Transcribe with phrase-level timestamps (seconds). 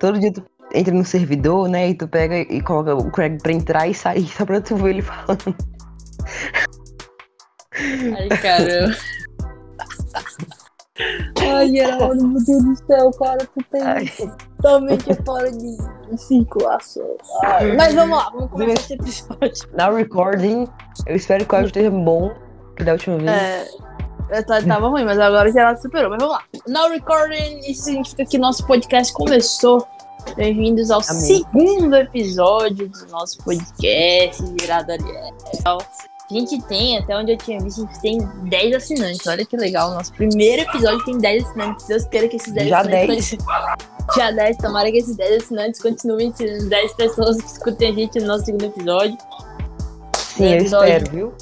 [0.00, 0.42] todo dia tu
[0.74, 1.90] entra no servidor, né?
[1.90, 4.90] E tu pega e coloca o Craig pra entrar e sair só pra tu ver
[4.90, 5.54] ele falando.
[8.18, 8.96] Ai, caramba.
[11.40, 14.12] Ai, Geraldo, meu Deus do céu, cara, tu tem Ai.
[14.56, 15.78] totalmente fora de
[16.18, 17.16] circulação.
[17.44, 19.70] Ai, Mas vamos lá, vamos começar esse episódio.
[19.72, 20.66] Na recording,
[21.06, 22.34] eu espero que o áudio esteja bom
[22.76, 23.30] que da última vez.
[23.30, 23.66] É,
[24.66, 26.10] tava ruim, mas agora o Geraldo superou.
[26.10, 26.42] Mas vamos lá.
[26.68, 29.86] Now recording, isso significa que nosso podcast começou.
[30.36, 31.22] Bem-vindos ao Amém.
[31.22, 35.34] segundo episódio do nosso podcast Virado Ariel.
[35.66, 39.26] A gente tem, até onde eu tinha visto, a gente tem 10 assinantes.
[39.26, 39.90] Olha que legal.
[39.94, 41.86] Nosso primeiro episódio tem 10 assinantes.
[41.86, 43.30] Deus queira que esses 10 Já assinantes.
[43.30, 43.76] continuem-
[44.16, 48.20] Já 10, tomara que esses 10 assinantes continuem sendo 10 pessoas que escutem a gente
[48.20, 49.16] no nosso segundo episódio.
[50.36, 50.92] Sim, eu episódio.
[50.94, 51.32] espero, viu?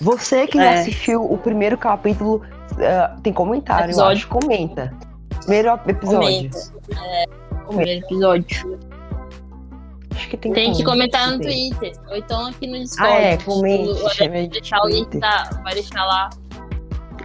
[0.00, 0.80] Você que É.
[0.80, 2.42] assistiu o primeiro capítulo,
[2.78, 4.12] ah, tem comentário, eu Episódio.
[4.18, 4.28] acho.
[4.28, 4.92] Comenta.
[5.40, 6.50] Primeiro episódio.
[6.50, 6.58] Comenta.
[7.04, 7.24] É,
[7.66, 8.78] primeiro episódio.
[10.14, 11.40] Acho que tem Tem que comentar no.
[11.40, 11.92] Twitter.
[12.10, 13.12] Ou então aqui no Discord.
[13.12, 14.18] Ah, é, comente.
[14.28, 15.50] Vai de deixar o link, tá?
[15.64, 16.30] Vai deixar lá.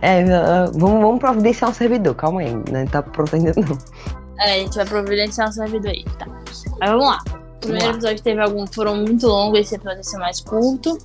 [0.01, 2.85] É, ah, vamos, vamos providenciar um servidor, calma aí, né?
[2.91, 3.77] Tá pronto ainda não.
[4.39, 6.27] É, a gente vai providenciar o servidor aí, tá?
[6.79, 7.19] Mas vamos lá.
[7.55, 7.93] O primeiro lá.
[7.93, 10.97] episódio teve alguns, foram muito longos, esse episódio vai ser mais curto.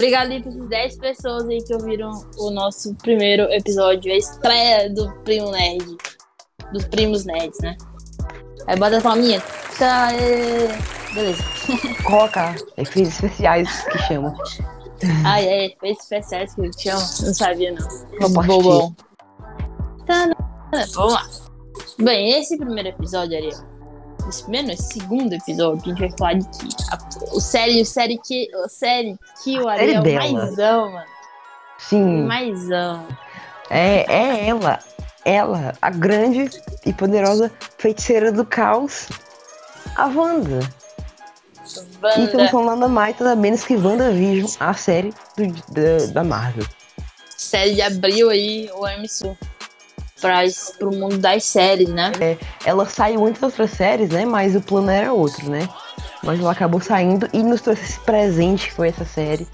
[0.00, 4.88] Obrigado aí para essas 10 pessoas aí que ouviram o nosso primeiro episódio, a estreia
[4.88, 5.98] do Primo Nerd.
[6.72, 7.76] Dos Primos Nerds, né?
[8.66, 9.42] Aí bota a palminha.
[9.78, 10.68] Tá, é...
[11.12, 11.42] Beleza.
[12.02, 14.34] Colocar efeitos especiais que chama.
[15.22, 17.00] Ah, é, efeitos especiais que chamam.
[17.02, 18.30] Não sabia, não.
[18.30, 18.96] Bobão.
[20.06, 20.30] Tá?
[20.94, 21.28] Vamos lá.
[21.98, 23.69] Bem, esse primeiro episódio, Ariel.
[24.30, 26.68] Esse primeiro, não, esse segundo episódio, a gente vai falar de que.
[26.92, 26.98] A,
[27.34, 28.48] o série, o série que.
[28.64, 30.32] O série que o Ariel dela.
[30.32, 31.04] mais ama.
[31.78, 33.08] Sim, Mais ama.
[33.68, 34.78] é, é ela.
[35.24, 36.48] Ela, a grande
[36.86, 39.08] e poderosa feiticeira do caos,
[39.96, 40.60] a Wanda.
[41.62, 42.48] E estamos Banda.
[42.48, 46.64] falando nada mais, nada menos que WandaVision, a série do, da, da Marvel.
[47.36, 49.36] Série de abril aí, o MCU.
[50.20, 50.40] Pra,
[50.78, 52.12] pro mundo das séries, né?
[52.64, 54.24] Ela saiu antes das outras séries, né?
[54.24, 55.68] Mas o plano era outro, né?
[56.22, 59.48] Mas ela acabou saindo e nos trouxe esse presente que foi essa série.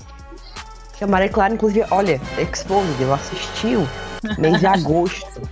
[0.97, 3.87] Que a Maria Clara, inclusive, olha, Exposed, ela assistiu
[4.39, 5.43] mês de agosto.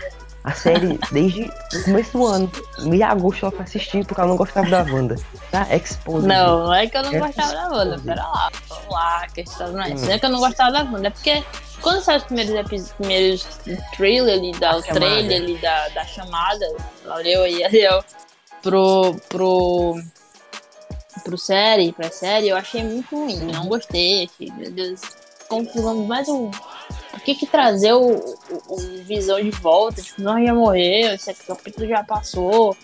[0.42, 2.52] A série desde o começo do ano.
[2.80, 5.16] Mês de agosto ela foi assistir porque ela não gostava da Wanda.
[5.50, 5.66] Tá?
[5.74, 6.26] Exposed.
[6.26, 7.98] Não, não é que eu não É gostava da Wanda.
[7.98, 9.88] Pera lá, vamos lá, a questão não é.
[9.88, 9.96] Hum.
[9.96, 11.42] Não é que eu não gostava da Wanda, é porque
[11.84, 13.46] quando saiu os primeiros primeiros
[13.94, 16.66] trailer ali, da, o trailer ali da, da chamada,
[17.04, 18.02] valeu aí, Ariel,
[18.62, 20.00] pro, pro,
[21.22, 25.02] pro série, pra série, eu achei muito ruim, não gostei, achei, meu Deus,
[25.46, 26.50] confusão, mais um...
[27.10, 30.02] Por que que trazer o, o, o Visão de volta?
[30.02, 32.76] Tipo, não ia morrer, esse capítulo já passou.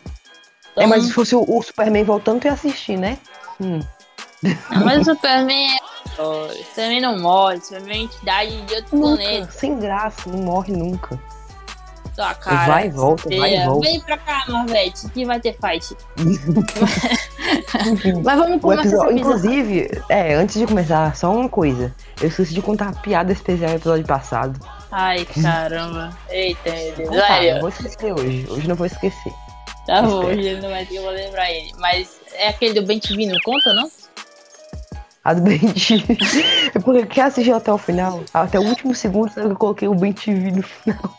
[0.77, 3.19] É, Então, mas se fosse o, o Superman voltando, tu ia assistir, né?
[3.61, 3.81] Hum.
[4.43, 5.77] Não, mas o Superman
[6.21, 9.53] O Superman não morre, Superman é uma entidade de outro Nunca, planeta.
[9.53, 11.19] sem graça, não morre nunca.
[12.15, 12.67] Sua cara.
[12.67, 13.89] vai e volta, vai e volta.
[13.89, 15.97] Vem pra cá, Marvete, que vai ter fight.
[18.23, 21.95] Mas vamos começar episódio, inclusive, é, antes de começar, só uma coisa.
[22.21, 24.61] Eu esqueci de contar a piada especial do episódio passado.
[24.91, 26.11] Ai, caramba.
[26.29, 27.09] Eita, meu Deus.
[27.09, 28.47] Então tá, não vou esquecer hoje.
[28.51, 29.33] Hoje não vou esquecer.
[29.87, 31.73] Tá bom, hoje ele não vai ter que eu vou lembrar ele.
[31.79, 33.91] Mas é aquele do Ben TV, não conta, não?
[35.25, 36.17] A do Ben TV.
[36.75, 40.13] É porque quem assistiu até o final, até o último segundo, eu coloquei o Ben
[40.13, 41.15] TV no final.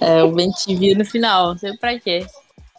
[0.00, 2.26] É, o Ben TV no final, não sei pra quê.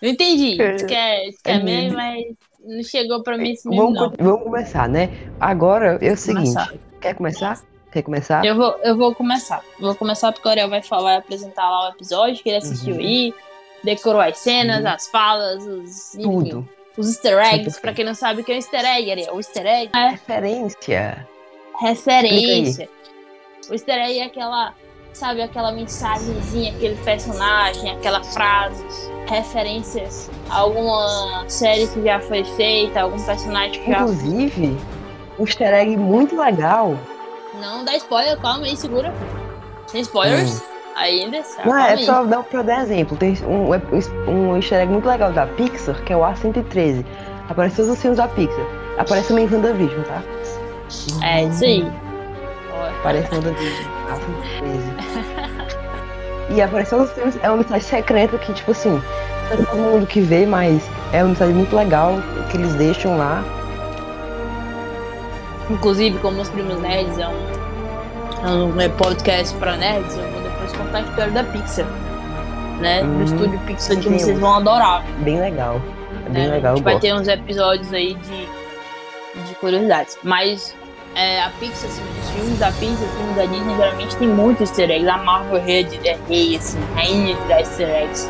[0.01, 0.55] Eu entendi.
[0.57, 0.61] Que
[0.95, 2.23] é, isso que é É meme, mas
[2.63, 4.13] não chegou pra mim esse meme, Vamos, não.
[4.19, 5.09] vamos começar, né?
[5.39, 6.53] Agora é o seguinte.
[6.53, 6.73] Começar.
[6.99, 7.61] Quer começar?
[7.91, 8.43] Quer começar?
[8.45, 9.61] Eu vou, eu vou começar.
[9.79, 12.95] Vou começar porque o Ariel vai falar, vai apresentar lá o episódio que ele assistiu
[12.95, 12.99] Uhum.
[12.99, 13.33] aí,
[13.83, 14.87] decorou as cenas, Uhum.
[14.89, 16.69] as falas, os, enfim, Tudo.
[16.97, 17.55] Os easter eggs.
[17.55, 17.81] perfeito.
[17.81, 19.33] Pra quem não sabe o que é um easter egg, Ariel.
[19.35, 21.27] O easter egg é Referência.
[21.79, 22.89] referência.
[23.69, 24.73] O easter egg é aquela,
[25.13, 28.85] sabe, aquela mensagenzinha, aquele personagem, aquela frase,
[29.27, 33.99] referências a alguma série que já foi feita, algum personagem que já.
[34.01, 34.77] Inclusive,
[35.39, 36.97] um easter egg muito legal.
[37.61, 39.13] Não dá spoiler, calma aí, segura.
[39.87, 40.61] Sem spoilers
[40.95, 41.41] ainda.
[41.65, 43.17] Não, é só dar pra dar exemplo.
[43.17, 43.69] Tem um,
[44.31, 47.05] um easter egg muito legal da Pixar, que é o A113.
[47.49, 48.65] Aparece todos os filmes da Pixar.
[48.97, 50.23] Aparece também WandaVision, tá?
[51.23, 51.91] É isso aí.
[52.99, 53.91] Aparece WandaVision.
[54.09, 55.75] A113.
[56.55, 57.39] e aparece todos os filmes.
[57.43, 60.81] É uma mensagem secreta que, tipo assim, não é todo mundo que vê, mas
[61.11, 62.15] é uma mensagem muito legal
[62.49, 63.43] que eles deixam lá.
[65.69, 67.33] Inclusive, como os primos nerds é um,
[68.43, 70.15] é um é podcast pra nerds,
[70.73, 71.85] a história da Pixar.
[72.79, 73.03] né?
[73.03, 75.03] Hum, no estúdio Pixar que vocês vão adorar.
[75.19, 75.81] Bem legal.
[76.25, 76.55] É bem né?
[76.55, 77.01] legal, A gente vai gosto.
[77.05, 80.17] ter uns episódios aí de, de curiosidades.
[80.23, 80.75] Mas
[81.15, 84.61] é, a Pixar, assim, os filmes da Pixar, os filmes da Disney, geralmente tem muito
[84.63, 85.07] easter eggs.
[85.09, 88.29] A Marvel é rei, é rei, assim, rainha de dar easter eggs.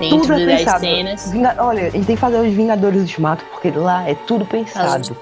[0.00, 0.80] Dentro Tudo é pensado.
[0.80, 1.30] cenas.
[1.32, 4.44] Vinga- Olha, a gente tem que fazer os Vingadores do Ultimato, porque lá é tudo
[4.46, 5.16] pensado.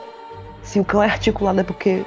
[0.63, 2.05] Se o cão é articulado é porque tem-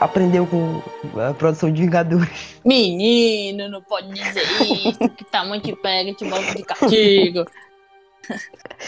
[0.00, 0.82] aprendeu com
[1.20, 2.60] a produção de Vingadores.
[2.64, 7.44] Menino, não pode dizer isso, que tamanho te pega, te bota de castigo.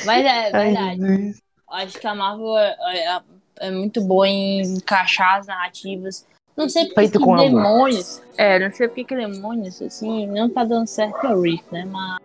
[0.05, 1.01] Mas é Ai, verdade.
[1.01, 1.43] Jesus.
[1.71, 3.21] Acho que a Marvel é, é-
[3.61, 6.27] é muito boa em encaixar as narrativas.
[6.57, 7.39] Não sei porque Feito que amor.
[7.39, 8.23] demônios.
[8.37, 11.85] É, não sei porque que demônios, assim, não tá dando certo no Rick, né?
[11.91, 12.19] Mas.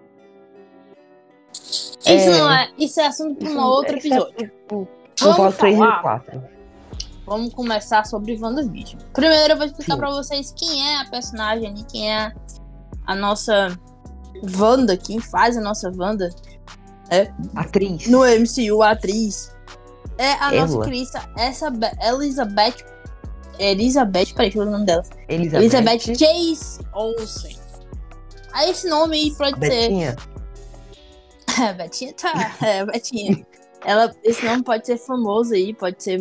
[2.06, 2.38] Isso, É.
[2.40, 4.52] não é, isso é assunto para um outro é episódio.
[4.68, 4.88] pro-
[5.22, 6.02] Vamos pro 3 e falar?
[6.02, 6.44] 4.
[7.26, 9.02] Vamos começar sobre WandaVision.
[9.14, 12.32] Primeiro eu vou explicar pra vocês quem é a personagem ali, quem é
[13.06, 13.78] a nossa
[14.58, 16.30] Wanda, quem faz a nossa Wanda
[17.56, 18.08] Atriz.
[18.08, 19.52] no MCU, a atriz.
[20.18, 20.68] É a Ela.
[20.68, 22.86] nossa querida essa Elizabeth.
[23.58, 25.04] Elizabeth, peraí, deixa eu ver o nome dela.
[25.28, 25.60] Elizabeth.
[25.60, 27.58] Elizabeth Chase Olsen.
[28.54, 29.70] Aí esse nome aí pode ser.
[29.90, 30.16] Betinha.
[31.58, 32.54] É, Betinha tá.
[32.62, 33.46] É, Betinha.
[33.86, 36.20] Ela, esse nome pode ser famoso aí, pode ser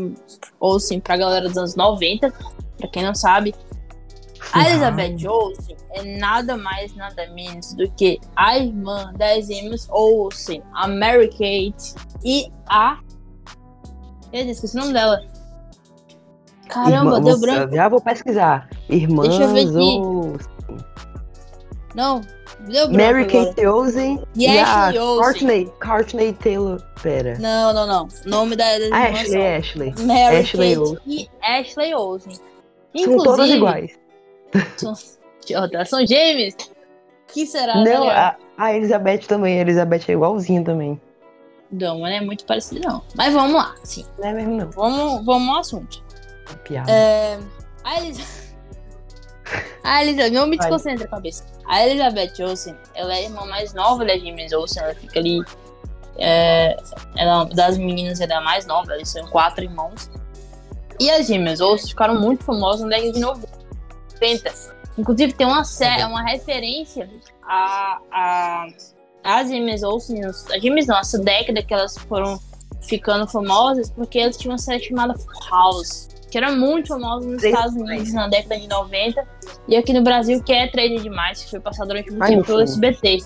[0.60, 2.30] Olsen pra galera dos anos 90,
[2.76, 3.54] pra quem não sabe.
[4.52, 10.62] A Elizabeth Olsen é nada mais, nada menos do que a irmã das irmãs Olsen,
[10.74, 12.98] a Mary Kate e a.
[14.30, 15.24] Eu esqueci o nome dela.
[16.68, 17.74] Caramba, Irmã- deu branco.
[17.74, 18.68] Já vou pesquisar.
[18.90, 19.76] Irmãs Deixa eu ver aqui.
[19.78, 20.36] ou...
[21.94, 22.20] Não,
[22.64, 22.90] deu.
[22.90, 23.26] Mary.
[23.26, 25.22] Kate Olsen E e, Ashley Olsen.
[25.24, 26.82] Courtney, Courtney Taylor.
[27.02, 27.38] Pera.
[27.38, 28.08] Não, não, não.
[28.26, 29.94] O nome da, das A irmãs Ashley, são Ashley.
[30.06, 30.98] Mary Ashley Kate Olsen.
[31.06, 32.32] e Ashley Olsen.
[32.34, 33.98] São todas Inclusive, iguais.
[35.86, 36.54] São gêmeos.
[36.54, 37.74] O que será?
[37.76, 38.08] Não, melhor?
[38.10, 39.58] a, a Elizabeth também.
[39.58, 41.00] A Elizabeth é igualzinha também.
[41.72, 43.02] Não, mas não é muito parecido, não.
[43.16, 44.04] Mas vamos lá, sim.
[44.18, 44.70] Não é mesmo, não.
[44.70, 46.04] Vamos, vamos ao assunto.
[46.62, 46.90] Piada.
[46.90, 47.38] É,
[47.82, 48.43] a Elizabeth.
[49.82, 51.44] A Elizabeth, não me desconcentra a cabeça.
[51.66, 54.82] A Elizabeth Olsen, ela é a irmã mais nova das gêmeas Olsen.
[54.82, 55.42] Ela fica ali.
[56.16, 56.76] É,
[57.16, 58.94] ela, das meninas, ela é a mais nova.
[58.94, 60.10] Eles são quatro irmãos.
[61.00, 63.48] E as gêmeas Olsen ficaram muito famosas na década de 90.
[64.96, 67.10] Inclusive, tem uma, sé- uma referência
[67.42, 68.66] a, a,
[69.24, 70.24] as gêmeas Olsen.
[70.24, 72.40] As gêmeas não, essa década que elas foram
[72.80, 77.38] ficando famosas porque elas tinham uma série chamada Full House, que era muito famosa nos
[77.40, 79.24] Três Estados Unidos na década de 90
[79.68, 82.44] e aqui no Brasil que é Trader Demais, que foi passado durante muito Ai, tempo
[82.44, 82.60] pelo.
[82.60, 83.18] SBT.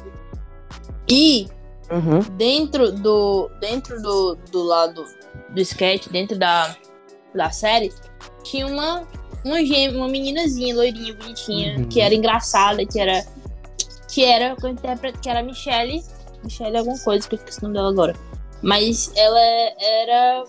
[1.08, 1.48] E
[1.90, 2.20] Uhum.
[2.36, 5.06] dentro do dentro do, do lado
[5.48, 6.76] do sketch, dentro da,
[7.34, 7.90] da série,
[8.44, 9.08] tinha uma
[9.42, 11.88] uma, gêmea, uma meninazinha loirinha, bonitinha, Uhum.
[11.88, 13.24] que era engraçada, que era
[14.06, 14.54] que era
[15.22, 16.04] que era a Michelle,
[16.44, 18.14] Michelle alguma coisa que eu esqueci o nome dela agora.
[18.60, 19.40] Mas ela
[19.80, 20.44] era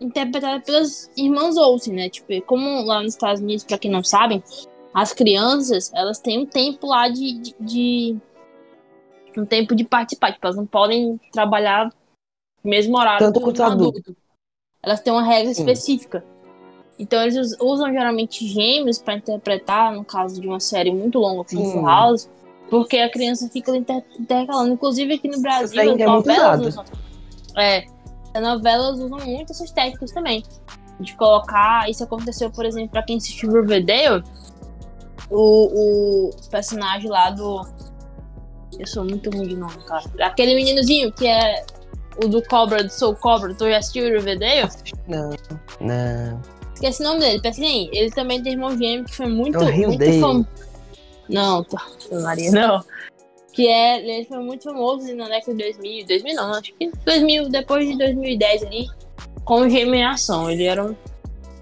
[0.00, 2.08] interpretada pelas irmãs Olsen, né?
[2.08, 4.42] Tipo, como lá nos Estados Unidos, pra quem não sabe,
[4.94, 8.16] as crianças, elas têm um tempo lá de, de, de-
[9.36, 11.92] um tempo de participar, tipo, elas não podem trabalhar
[12.64, 14.16] no mesmo horário Tanto quanto um adulto.
[14.82, 15.60] Elas têm uma regra Sim.
[15.62, 16.24] específica.
[16.98, 21.44] Então eles us- usam geralmente gêmeos pra interpretar, no caso de uma série muito longa
[21.44, 21.70] como.
[21.70, 22.28] Full House,
[22.68, 24.72] porque a criança fica inter intercalando.
[24.72, 26.76] Inclusive aqui no Brasil, as é novelas.
[27.56, 27.86] É,
[28.34, 30.42] as novelas usam muito essas técnicas também.
[31.00, 31.88] De colocar.
[31.88, 34.24] Isso aconteceu, por exemplo, pra quem assistiu Riverdale,
[35.30, 37.66] o, o personagem lá do.
[38.78, 40.04] Eu sou muito ruim de nome, cara.
[40.20, 41.64] Aquele meninozinho que é
[42.22, 43.54] o do Cobra, do Soul Cobra.
[43.54, 44.68] Tu já assistiu Riverdale?
[45.06, 45.30] Não,
[45.80, 46.42] não.
[46.74, 47.88] Esquece o nome dele, pensa aí.
[47.92, 50.48] Ele também tem irmão gêmeo que foi muito, É o Rio muito famoso.
[51.28, 51.86] Não, tá.
[52.22, 52.84] Maria, não.
[53.58, 57.48] Que é, ele foi muito famoso na década de 2000, 2000 não, acho que 2000,
[57.48, 58.86] depois de 2010 ali,
[59.44, 60.48] com o gêmeo em ação.
[60.48, 60.94] Ele era um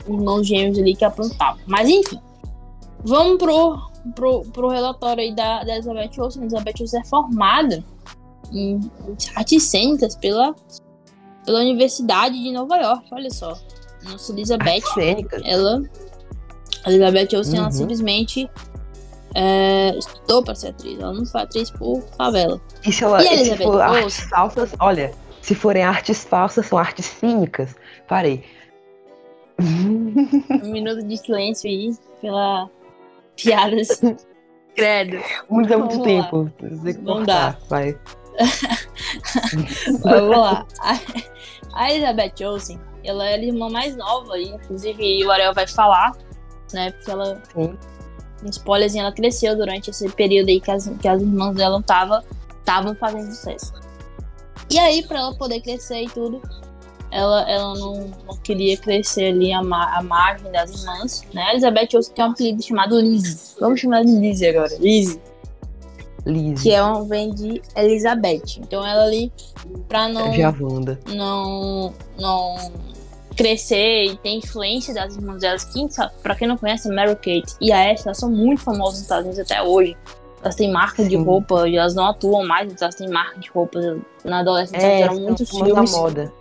[0.07, 1.59] irmão gêmeos ali que aprontavam.
[1.67, 2.21] Mas enfim,
[3.03, 3.79] vamos pro,
[4.15, 6.43] pro, pro relatório aí da, da Elizabeth Olsen.
[6.43, 7.83] Elizabeth Olsen é formada
[8.53, 8.79] em
[9.35, 10.55] artes cênicas pela,
[11.47, 13.59] pela Universidade de Nova York, olha só.
[14.05, 14.83] Nossa Elizabeth
[15.47, 15.83] ela,
[16.87, 17.73] Elizabeth Olsen, ela Uhum.
[17.73, 18.51] simplesmente
[19.35, 20.99] é, estudou para ser atriz.
[20.99, 22.61] Ela não foi atriz por favela.
[22.85, 26.79] E se, ela, E e se for artes falsas, olha, se forem artes falsas, são
[26.79, 27.75] artes cínicas.
[28.09, 28.45] Parei.
[29.59, 32.69] Um minuto de silêncio aí pela
[33.37, 33.89] piadas.
[34.77, 35.23] Credo.
[35.49, 36.53] Muito é muito Vamos tempo.
[37.03, 37.59] Não cortar.
[37.69, 37.99] Vai.
[40.03, 40.67] Vamos lá.
[40.81, 40.99] A,
[41.73, 46.13] a Elizabeth Olsen, ela é a irmã mais nova, e inclusive o Ariel vai falar,
[46.75, 46.91] né?
[46.91, 47.79] Porque ela Sim.
[48.45, 52.23] Spoilerzinho, ela cresceu durante esse período aí que as, que as irmãs dela estavam
[52.65, 53.73] tavam fazendo sucesso.
[54.71, 56.43] E aí, pra ela poder crescer e tudo,
[57.11, 61.43] ela, ela não, não queria crescer ali a, ma a margem das irmãs, né?
[61.43, 63.57] A Elizabeth Olsen tem um apelido chamado Lizzie.
[63.61, 64.77] Vamos chamar de Lizzie agora.
[64.79, 65.21] Lizzie.
[66.27, 66.57] Lizzie.
[66.57, 68.59] Que é um, vem de Elizabeth.
[68.59, 69.33] Então ela ali,
[69.89, 70.33] pra não.
[70.35, 70.99] É Wanda.
[71.07, 71.95] Não.
[72.19, 72.57] Não
[73.37, 75.65] crescer e ter influência das irmãs delas.
[75.65, 78.95] Quem sabe, pra quem não conhece, a Mary Kate e a Ashley são muito famosas
[78.95, 79.97] nos Estados Unidos até hoje.
[80.43, 81.25] Elas têm marca de Sim.
[81.25, 83.81] roupa, e elas não atuam mais, elas têm marca de roupa.
[84.25, 85.93] Na adolescência É, eram são muitos uma da filmes.
[85.93, 86.33] moda.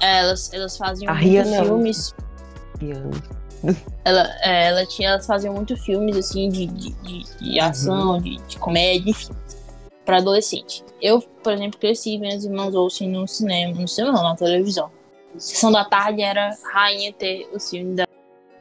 [0.00, 2.14] É, elas, elas faziam A muitos Rihanna- filmes.
[4.04, 7.64] Ela, é, ela tinha, elas faziam muitos filmes assim de, de, de, de Uhum.
[7.66, 9.32] ação, de, de comédia, enfim,
[10.04, 10.84] pra adolescente.
[11.00, 14.90] Eu, por exemplo, cresci vendo as irmãs Olsen no cinema, no cinema não, na televisão.
[15.38, 18.06] Sessão da tarde era rainha ter o filme da.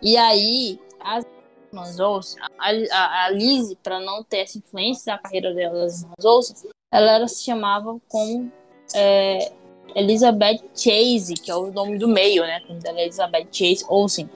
[0.01, 1.25] E aí, as
[1.71, 6.01] irmãs Olsen, a, a, a Lizzie, pra não ter essa influência da carreira dela das
[6.01, 8.51] irmãs Olsen, ela era- se chamava como
[8.93, 9.51] é,
[9.95, 12.61] Elizabeth Chase, que é o nome do meio, né?
[12.65, 14.29] O nome dela é Elizabeth Chase Olsen.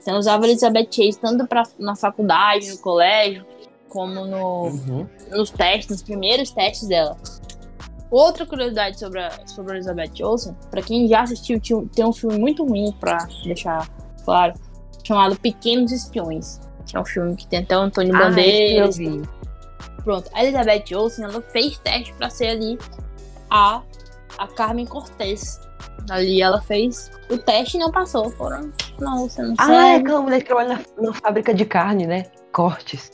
[0.00, 3.46] Então, eu usava Elizabeth Chase tanto pra, na faculdade, no colégio,
[3.88, 5.06] como no, Uhum.
[5.30, 7.16] nos testes, nos primeiros testes dela.
[8.12, 11.58] Outra curiosidade sobre a, sobre a Elizabeth Olsen, pra quem já assistiu,
[11.94, 13.88] tem um filme muito ruim, pra deixar
[14.24, 14.52] claro,
[15.02, 16.60] chamado Pequenos Espiões.
[16.86, 18.98] Que é um filme que tem até o Antônio Ah, Bandeiras.
[20.04, 22.78] Pronto, a Elizabeth Olsen, ela fez teste pra ser ali
[23.48, 23.80] a,
[24.36, 25.58] a Carmen Cortez.
[26.10, 28.28] Ali ela fez o teste e não passou.
[28.30, 30.04] Foram, não, você não Ah, é serve.
[30.04, 32.24] aquela mulher que trabalha na, na fábrica de carne, né?
[32.52, 33.10] Cortes.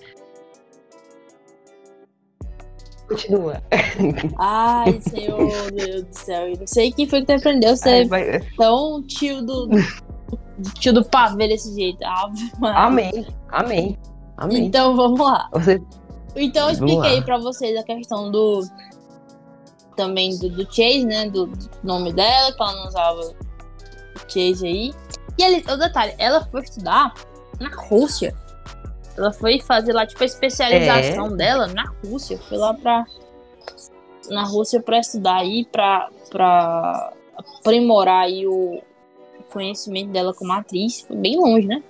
[3.08, 3.62] Continua.
[4.38, 6.48] Ai, senhor, Deus do céu.
[6.48, 9.68] Eu não sei quem foi que te aprendeu a Ai, ser vai- tão tio do.
[10.78, 12.04] tio do pavê desse jeito.
[12.04, 12.78] Ave Maria.
[12.80, 13.26] Amém.
[13.48, 13.98] Amém.
[14.36, 14.64] Amém.
[14.66, 15.48] Então vamos lá.
[15.52, 15.80] Você.
[16.36, 18.62] Então eu expliquei pra vocês a questão do.
[19.96, 21.28] Também do, do Chase, né?
[21.28, 23.34] Do, do nome dela, que ela não usava o
[24.30, 24.94] Chase aí.
[25.38, 27.14] E ele, o detalhe, ela foi estudar
[27.58, 28.34] na Rússia.
[29.18, 31.30] Ela foi fazer lá, tipo, a especialização É.
[31.36, 32.38] dela na Rússia.
[32.38, 33.04] Foi lá pra.
[34.30, 38.80] Na Rússia pra estudar aí, pra, pra aprimorar aí o
[39.50, 41.00] conhecimento dela como atriz.
[41.02, 41.82] Foi bem longe, né?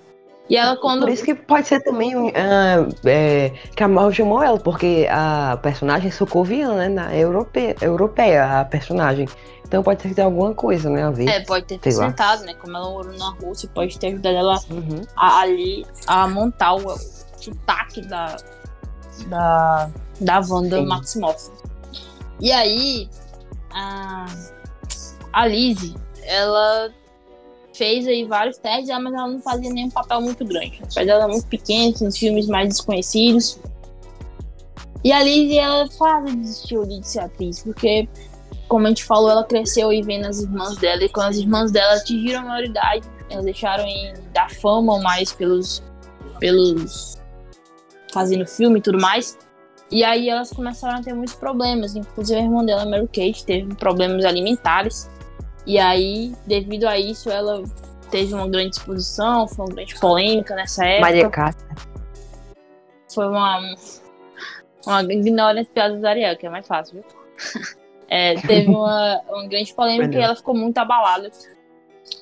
[0.49, 1.01] E ela quando.
[1.01, 5.57] Por isso que pode ser também ah, é, que a Marvel chamou ela, porque a
[5.61, 6.89] personagem é socoviana, né?
[6.89, 9.27] Na europeia, europeia, a personagem.
[9.67, 11.03] Então pode ser que tenha alguma coisa, né?
[11.03, 11.29] A ver.
[11.29, 12.55] É, pode ter acrescentado, né?
[12.55, 15.01] Como ela morou na Rússia, pode ter ajudado ela Uhum.
[15.15, 16.97] a- ali a montar o, o
[17.37, 18.35] sotaque da,
[19.27, 19.89] da,
[20.19, 20.85] da Wanda Sim.
[20.87, 21.51] Maximoff.
[22.41, 23.07] E aí,
[23.71, 24.25] a,
[25.31, 26.89] a Lizzie, ela
[27.79, 30.79] fez aí vários testes, mas ela não fazia nenhum papel muito grande.
[30.81, 33.57] Papel dela muito pequeno, nos filmes mais desconhecidos.
[35.01, 38.09] E a Lizzie, ela quase desistiu de ser atriz, porque,
[38.67, 41.71] como a gente falou, ela cresceu aí vendo as irmãs dela, e quando as irmãs
[41.71, 45.81] dela atingiram a maioridade, elas deixaram em, da fama mais pelos,
[46.37, 47.17] pelos
[48.11, 49.37] fazendo filme e tudo mais.
[49.89, 51.95] E aí elas começaram a ter muitos problemas.
[51.95, 55.09] Inclusive a irmã dela, Mary Kate, teve problemas alimentares.
[55.65, 57.63] E aí, devido a isso, ela
[58.09, 61.01] teve uma grande exposição, foi uma grande polêmica nessa época.
[61.01, 61.67] Maria Cássia.
[63.13, 63.75] Foi uma.
[64.85, 67.05] Uma ignora as piadas da Ariel, que é mais fácil, viu?
[68.11, 71.29] É, teve uma, uma grande polêmica e ela ficou muito abalada.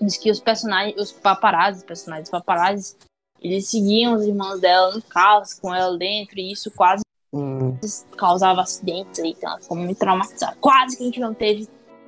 [0.01, 2.97] Diz que os personagens, os paparazzi, os personagens paparazzi,
[3.41, 7.03] eles seguiam os irmãos dela no carro, com ela dentro, e isso quase
[7.33, 7.77] Hum,
[8.17, 10.55] causava acidentes então ela ficou muito traumatizada.
[10.61, 11.67] Quase que a gente não teve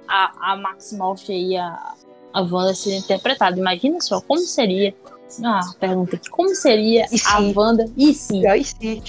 [0.10, 1.94] a, a Maximoff e a,
[2.34, 3.58] a Wanda sendo interpretada.
[3.58, 4.94] Imagina só, como seria.
[5.44, 7.40] Ah, pergunta aqui, como seria a?
[7.56, 8.42] Wanda e sim?
[8.48, 9.04] e se?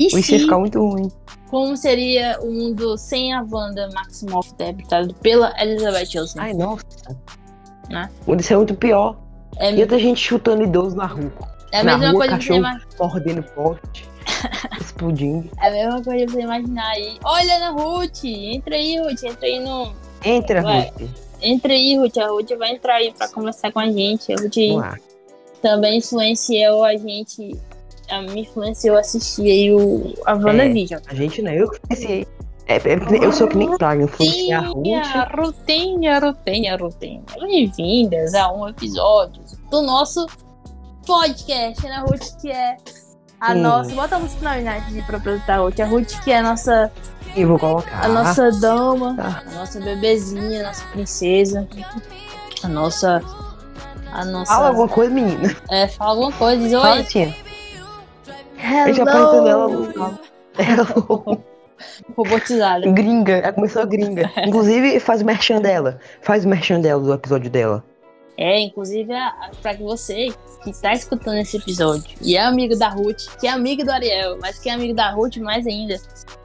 [0.00, 1.12] E se, ficar muito ruim.
[1.50, 6.40] como seria o mundo sem a Wanda Maximoff interpretada pela Elizabeth Olsen?
[6.42, 6.84] Ai, nossa.
[7.90, 8.08] Né?
[8.24, 9.16] Pode ser muito pior.
[9.58, 11.30] É, E outra gente chutando idoso na rua.
[11.72, 14.10] é a na mesma rua, coisa que você cachorro mordendo poste.
[14.80, 15.50] explodindo.
[15.60, 17.18] é a mesma coisa que você imaginar aí.
[17.22, 19.92] Olha na Ruth, entra aí, Ruth, entra aí no.
[20.24, 20.92] Entra, Ué.
[20.98, 21.10] Ruth.
[21.40, 22.16] Entra aí, Ruth.
[22.18, 24.32] A Ruth vai entrar aí pra conversar com a gente.
[24.32, 25.00] A Ruth
[25.60, 27.56] também influenciou a gente.
[28.10, 31.00] a- Me influenciou a assistir aí o, a WandaVision.
[31.08, 32.26] A gente não, eu que influenciei.
[32.68, 34.76] É, é, eu sou que nem praga, influenciei a Ruth.
[34.76, 37.22] Rutinha, Rutinha, Rutinha.
[37.40, 40.26] Bem-vindas a um episódio do nosso
[41.06, 42.40] podcast, né, Ruth?
[42.40, 42.76] Que é
[43.42, 43.60] a Sim.
[43.60, 43.94] nossa.
[43.94, 44.46] Bota a música
[44.90, 45.80] de pra apresentar a Ruth.
[45.80, 46.92] A Ruth, que é a nossa,
[47.34, 48.04] E vou colocar.
[48.04, 49.42] a nossa dama, Tá.
[49.46, 51.66] a nossa bebezinha, a nossa princesa,
[52.62, 53.20] a nossa.
[54.12, 54.52] A nossa.
[54.52, 55.56] Fala alguma coisa, menina.
[55.70, 57.04] É, fala alguma coisa, diz Fala, oi.
[57.04, 57.34] tia.
[58.84, 60.18] Ele já apresentando ela no carro.
[60.58, 61.38] Ela,
[62.16, 62.86] Robotizada.
[62.92, 64.30] gringa, ela começou a gringa.
[64.46, 65.98] Inclusive, faz o merchan dela.
[66.20, 67.82] Faz o merchan dela do episódio dela.
[68.44, 70.28] É, inclusive, a- a- pra que você
[70.64, 74.36] que tá escutando esse episódio e é amigo da Ruth, que é amigo do Ariel,
[74.40, 75.94] mas que é amigo da Ruth mais ainda,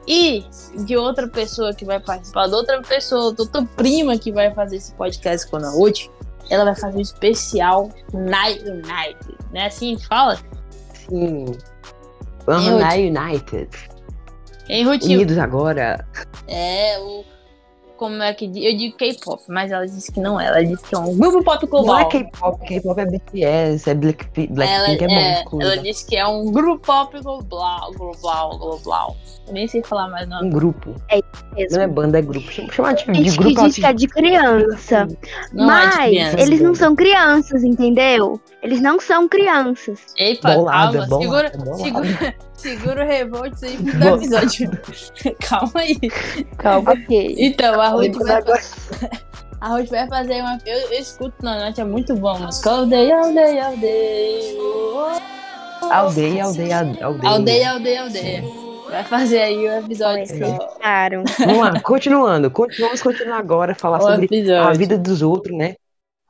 [0.06, 0.44] e
[0.86, 4.76] de outra pessoa que vai participar, de outra pessoa, de outra prima que vai fazer
[4.76, 6.06] esse podcast com a Ruth,
[6.50, 9.66] ela vai fazer um especial Night United, né?
[9.66, 10.38] Assim que fala?
[10.94, 11.46] Sim.
[12.46, 13.68] Eu Uhum, United.
[14.68, 15.02] Hein, Ruth?
[15.04, 16.06] Unidos agora.
[16.46, 17.24] É, o.
[17.98, 18.44] Como é que.
[18.44, 20.46] Eu digo K-pop, mas ela disse que não é.
[20.46, 22.00] Ela disse que é um grupo pop Não global.
[22.00, 26.16] é K-pop, K-pop é BTS, é Blackpink, Blackpink ela, é é, bom, ela disse que
[26.16, 29.16] é um grupo pop global, global, global.
[29.50, 30.44] Nem sei falar mais não.
[30.44, 30.94] Um grupo.
[31.54, 31.76] mesmo.
[31.76, 32.48] Não é banda, é grupo.
[32.72, 35.08] Chama, de, de Gente que grupo diz que é de criança.
[35.52, 36.40] Não é de mas criança.
[36.40, 38.40] eles não são crianças, entendeu?
[38.62, 40.00] Eles não são crianças.
[40.16, 41.82] Eita, Bolada, calma, bolada, segura, bolada.
[41.84, 44.16] segura, segura o revolt aí do Bolada.
[44.16, 44.70] episódio.
[45.48, 45.96] calma aí.
[46.56, 46.92] Calma.
[46.92, 47.34] Ok.
[47.38, 48.60] Então, a Ruth vai, Agora-
[49.60, 50.58] a Ruth vai fazer uma.
[50.66, 52.36] Eu, eu escuto na noite, é muito bom.
[52.40, 54.54] Mas aldeia, aldeia, aldeia.
[55.90, 57.06] Aldeia, aldeia, aldeia.
[57.06, 58.42] Aldeia, aldeia, aldeia.
[58.90, 60.58] Vai fazer aí o episódio só.
[60.80, 61.22] Claro.
[61.38, 62.50] Vamos lá, continuando.
[62.50, 64.78] Continuamos continuar agora, falar O sobre a episódio.
[64.78, 65.76] vida dos outros, né?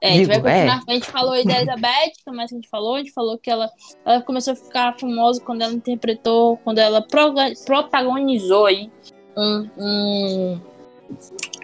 [0.00, 0.82] É, a gente vai Digo, continuar.
[0.86, 2.94] A gente falou aí da Elizabeth, que mais que a gente falou?
[2.94, 3.68] A gente falou que ela,
[4.04, 8.90] ela começou a ficar famosa quando ela interpretou, quando ela proga- protagonizou aí
[9.36, 10.60] um, um,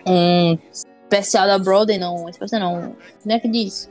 [0.07, 3.89] um especial da Broadway, não, especial não, como é que diz?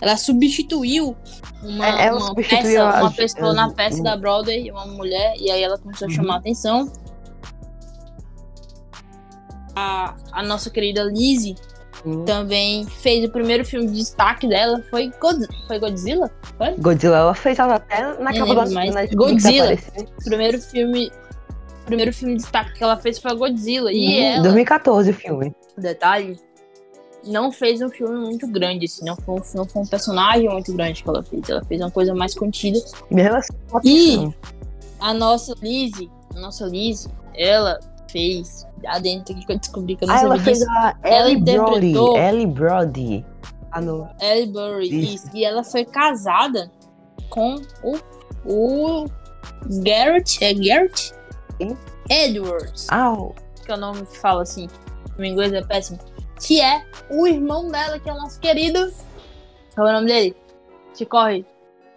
[0.00, 1.14] Ela substituiu
[1.62, 4.86] uma, É, ela uma substituiu peça, a- uma pessoa na a- peça da Broadway, uma
[4.86, 6.90] mulher, e aí ela começou a chamar a atenção.
[9.76, 11.54] A, a nossa querida Lizzie
[12.24, 16.30] Também fez o primeiro filme de destaque dela, foi, God, foi Godzilla?
[16.56, 16.74] Foi?
[16.78, 18.94] Godzilla, ela fez ela até na capa da mais.
[18.94, 19.72] na Godzilla.
[19.74, 20.04] apareceu.
[20.18, 21.12] O primeiro filme.
[21.82, 23.92] O primeiro filme de destaque que ela fez foi Godzilla.
[23.92, 25.54] E Uhum, ela, 2014 o filme.
[25.76, 26.38] detalhe,
[27.26, 30.72] não fez um filme muito grande, assim, não foi, um- não foi um personagem muito
[30.72, 31.48] grande que ela fez.
[31.48, 32.78] Ela fez uma coisa mais contida.
[33.84, 34.32] E
[35.00, 37.78] a nossa Lizzie, a nossa Lizzie, ela
[38.10, 38.66] fez.
[38.86, 40.70] Adentro que eu descobri que eu não Ah, sabia ela fez disso.
[40.70, 41.86] a Ela Ellie Brody.
[41.88, 43.26] interpretou- Ellie Brody.
[43.72, 44.08] Ah, não.
[44.20, 45.14] Ellie Burry, Isso.
[45.26, 45.36] isso.
[45.36, 46.70] E ela foi casada
[47.28, 47.96] com o,
[48.44, 49.06] o
[49.82, 51.12] Garrett, é Garrett?
[51.58, 51.76] Quem?
[52.08, 54.68] Edwards, Ah, o- que é o nome que fala assim,
[55.16, 55.98] o inglês é péssimo,
[56.40, 58.90] que é o irmão dela, que é o nosso querido,
[59.76, 60.36] qual é o nome dele?
[60.94, 61.44] Te corre,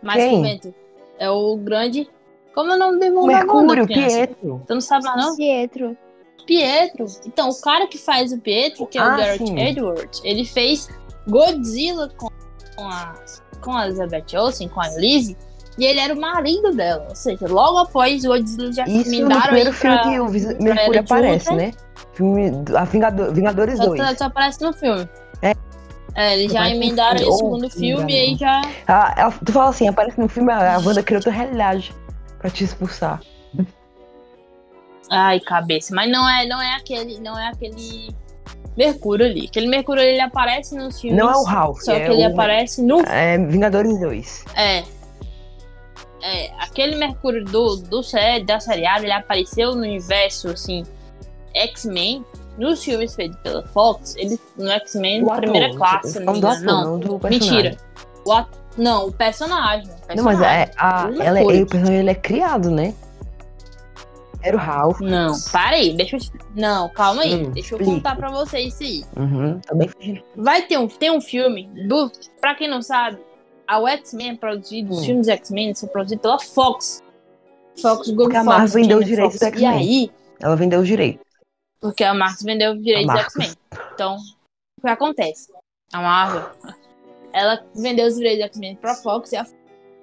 [0.04, 0.30] mais Quem?
[0.32, 0.76] que o vento.
[1.18, 2.08] É o grande,
[2.54, 4.16] como é o nome do irmão da Mercúrio, banda, criança?
[4.18, 4.62] Pietro.
[4.68, 5.36] Tu não sabe mais não?
[5.36, 5.98] Pietro.
[6.46, 7.06] Pietro.
[7.26, 9.60] Então, o cara que faz o Pietro, que é Ah, o Garrett sim.
[9.60, 10.90] Edwards, ele fez
[11.28, 12.28] Godzilla com
[12.76, 13.14] com a,
[13.62, 15.38] com a Elizabeth Olsen, com a Lizzie,
[15.78, 17.06] e ele era o marido dela.
[17.08, 20.10] Ou seja, logo após o Godzilla já Isso no emendaram primeiro aí filme pra...
[20.10, 21.66] que o Mercúrio aparece, Ultra.
[21.68, 21.72] né?
[22.14, 24.02] Filme a Vingado- Vingadores Só, 2.
[24.02, 25.08] só- só aparece no filme.
[25.44, 25.54] É.
[26.16, 27.38] É, eles já emendaram o filme.
[27.38, 28.62] segundo Oh, filme e aí já...
[28.88, 31.94] Ah, ela- tu fala assim, aparece no filme, a a Wanda criou outra realidade
[32.40, 33.22] pra te expulsar.
[35.14, 35.94] Ai, cabeça.
[35.96, 38.14] Mas não é, não é aquele, não é aquele
[38.76, 39.46] Mercúrio ali.
[39.46, 41.20] Aquele Mercúrio ele aparece nos filmes.
[41.20, 44.46] Não é o Ralph, Só é que ele o- aparece no É Vingadores 2.
[44.56, 44.84] É.
[46.22, 50.84] É, aquele Mercúrio do, do série, da seriada, ele apareceu no universo, assim,
[51.54, 52.26] X-Men.
[52.58, 56.62] Nos filmes feitos pela Fox, ele no X-Men, ator, primeira classe, se não do ator,
[56.64, 57.56] Não, não do personagem.
[57.64, 57.78] mentira.
[58.26, 58.48] O at-
[58.78, 59.88] Não, o personagem.
[59.88, 60.46] o Não, mas personagem.
[60.62, 61.64] é, a, ela, é- Mercúrio.
[61.64, 62.94] o personagem ele é criado, né?
[64.44, 65.00] Era o Ralph.
[65.00, 66.22] Não, para aí, deixa eu.
[66.54, 67.86] Não, calma aí, Hum, deixa eu explica.
[67.86, 69.04] contar pra vocês isso aí.
[69.24, 69.90] Uhum, também.
[70.36, 72.12] Vai ter um, tem um filme do.
[72.42, 73.20] Pra quem não sabe,
[73.66, 75.06] a X-Men é produzido, os Hum.
[75.06, 77.02] filmes X-Men são produzidos pela Fox.
[77.82, 78.58] Fox, Google Porque a Fox.
[78.58, 79.52] Marvel vendeu os direitos Fox.
[79.52, 79.80] do E X-Men.
[79.80, 81.22] aí, Ela vendeu o direito.
[81.80, 83.42] porque a Marvel vendeu os direitos A do Marvel.
[83.42, 83.52] X-Men.
[83.94, 84.16] Então,
[84.78, 85.48] o que acontece?
[85.94, 86.50] A Marvel,
[87.32, 89.58] ela vendeu os direitos do X-Men pra Fox e a Fox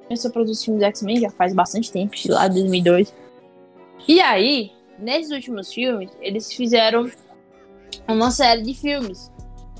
[0.05, 3.15] começou a produzir os filmes do X-Men já faz bastante tempo, lá de 2002.
[4.09, 7.11] E aí, nesses últimos filmes, eles fizeram
[8.09, 9.31] uma série de filmes.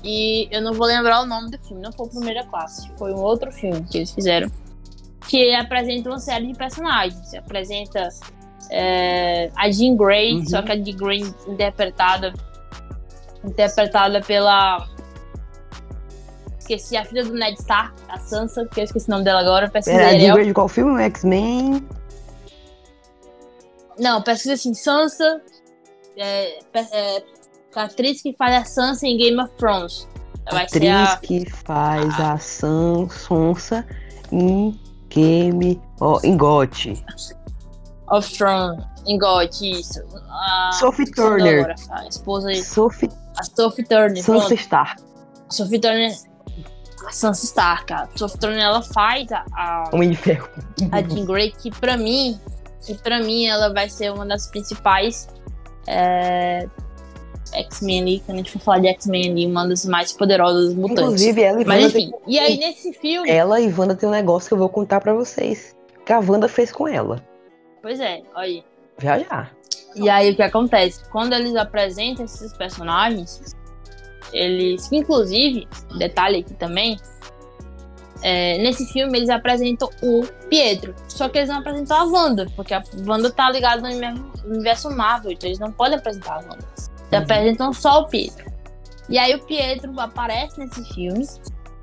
[0.03, 3.13] E eu não vou lembrar o nome do filme, não foi o Primeira Classe, foi
[3.13, 4.49] um outro filme que eles fizeram.
[5.27, 7.33] Que apresenta uma série de personagens.
[7.35, 8.09] Apresenta
[8.71, 10.45] é, a Jean Grey, Uhum.
[10.47, 12.33] só que a Jean Grey interpretada
[13.43, 14.87] interpretada pela
[16.59, 19.69] esqueci a filha do Ned Stark, a Sansa, que eu esqueci o nome dela agora,
[19.73, 20.35] Era de Ariel.
[20.35, 21.01] Grey de qual filme?
[21.03, 21.85] X-Men.
[24.01, 25.41] Não, pesquisa assim, Sansa,
[26.17, 27.23] é, é,
[27.75, 30.07] a atriz que faz a Sansa em Game of Thrones.
[30.51, 33.85] Vai ser Atriz a que faz a Sam Sonsa
[34.31, 34.77] em
[35.09, 35.79] Game.
[35.99, 36.93] Ó, em GOT.
[38.09, 40.01] of Thrones, em GOT, isso.
[40.29, 41.75] A, Sophie Turner.
[41.91, 42.63] A esposa aí.
[42.63, 44.23] Sophie A Sophie Turner.
[44.23, 44.53] Sansa pronto.
[44.55, 45.03] Stark.
[45.47, 46.11] A Sophie Turner.
[47.07, 48.09] A Sansa Stark, cara.
[48.13, 50.49] A Sophie Turner, ela faz a, a, Homem de Ferro.
[50.91, 52.39] a Jean Grey, que pra mim,
[52.85, 55.27] que pra mim ela vai ser uma das principais
[55.87, 56.67] é,
[57.53, 61.03] X-Men ali, quando a gente for falar de X-Men ali, uma das mais poderosas mutantes.
[61.03, 64.11] Inclusive, ela e Mas Wanda enfim, e aí nesse filme, Ela e Wanda tem um
[64.11, 65.75] negócio que eu vou contar pra vocês.
[66.05, 67.23] Que a Wanda fez com ela.
[67.81, 68.63] pois é, olha aí.
[68.97, 69.49] Já já.
[69.95, 71.03] E aí o que acontece?
[71.09, 73.55] Quando eles apresentam esses personagens,
[74.31, 74.91] eles.
[74.91, 75.67] Inclusive,
[75.97, 76.97] detalhe aqui também.
[78.21, 80.93] É, nesse filme eles apresentam o Pietro.
[81.07, 83.87] Só que eles não apresentam a Wanda, porque a Wanda tá ligada no
[84.45, 86.57] universo- Marvel, então eles não podem apresentar a Wanda.
[86.75, 87.17] Eles Uhum.
[87.19, 88.49] apresentam só o Pietro.
[89.09, 91.25] E aí o Pietro aparece nesse filme.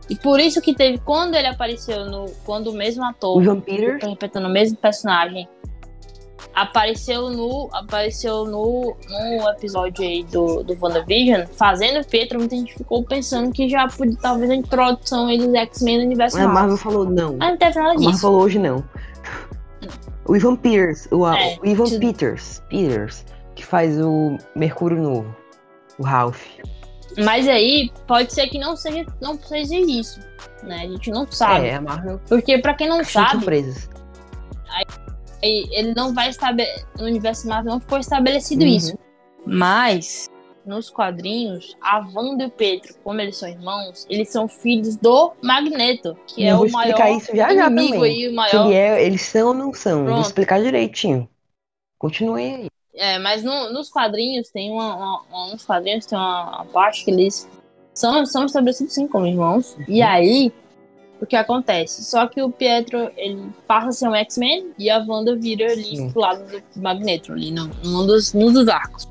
[0.09, 2.27] E por isso que teve, quando ele apareceu no.
[2.47, 3.97] Quando o mesmo ator O John Peter.
[3.97, 5.47] interpretando o mesmo personagem.
[6.55, 7.69] Apareceu no.
[7.73, 13.69] Apareceu no, no episódio aí do, do WandaVision, fazendo Pietro, muita gente ficou pensando que
[13.69, 16.55] já podia, talvez a introdução aí dos X-Men no universo A Marvel.
[16.55, 17.37] Marvel falou não.
[17.37, 18.21] Mas não teve nada A Marvel disso.
[18.23, 18.85] falou hoje não.
[20.27, 21.99] O Ivan Peters, o, a- É, o Ivan.
[21.99, 23.25] Peters, Peters,
[23.55, 25.35] que faz o Mercúrio Novo,
[25.99, 26.45] o Ralph.
[27.25, 30.21] Mas aí pode ser que não seja, não seja isso.
[30.63, 30.83] Né?
[30.83, 31.67] A gente não sabe.
[31.67, 33.89] É, a Marvel Porque pra quem não sabe, surpresas.
[35.43, 36.85] E- ele não vai estabelecer.
[36.99, 38.69] No universo Marvel não ficou estabelecido Uhum.
[38.69, 38.99] isso.
[39.47, 40.29] Mas,
[40.67, 45.33] nos quadrinhos, a Wanda e o Pedro, como eles são irmãos, eles são filhos do
[45.43, 48.67] Magneto, que eu é o maior explicar isso já já inimigo aí, o maior.
[48.67, 50.05] ele é, eles são ou não são.
[50.05, 51.29] Vou explicar direitinho.
[51.99, 52.69] Continuem aí.
[52.95, 57.11] É, mas no- nos quadrinhos tem uma, uma- nos quadrinhos tem uma, uma parte que
[57.11, 57.49] eles
[57.95, 59.77] são, são estabelecidos sim como irmãos.
[59.89, 60.07] E Uhum.
[60.09, 60.53] aí,
[61.21, 62.05] o que acontece?
[62.05, 65.97] Só que o Pietro, ele passa a ser um X-Men e a Wanda vira ali
[65.97, 66.11] Sim.
[66.11, 67.69] pro lado do Magneto, ali num,
[68.07, 69.09] dos, num dos arcos.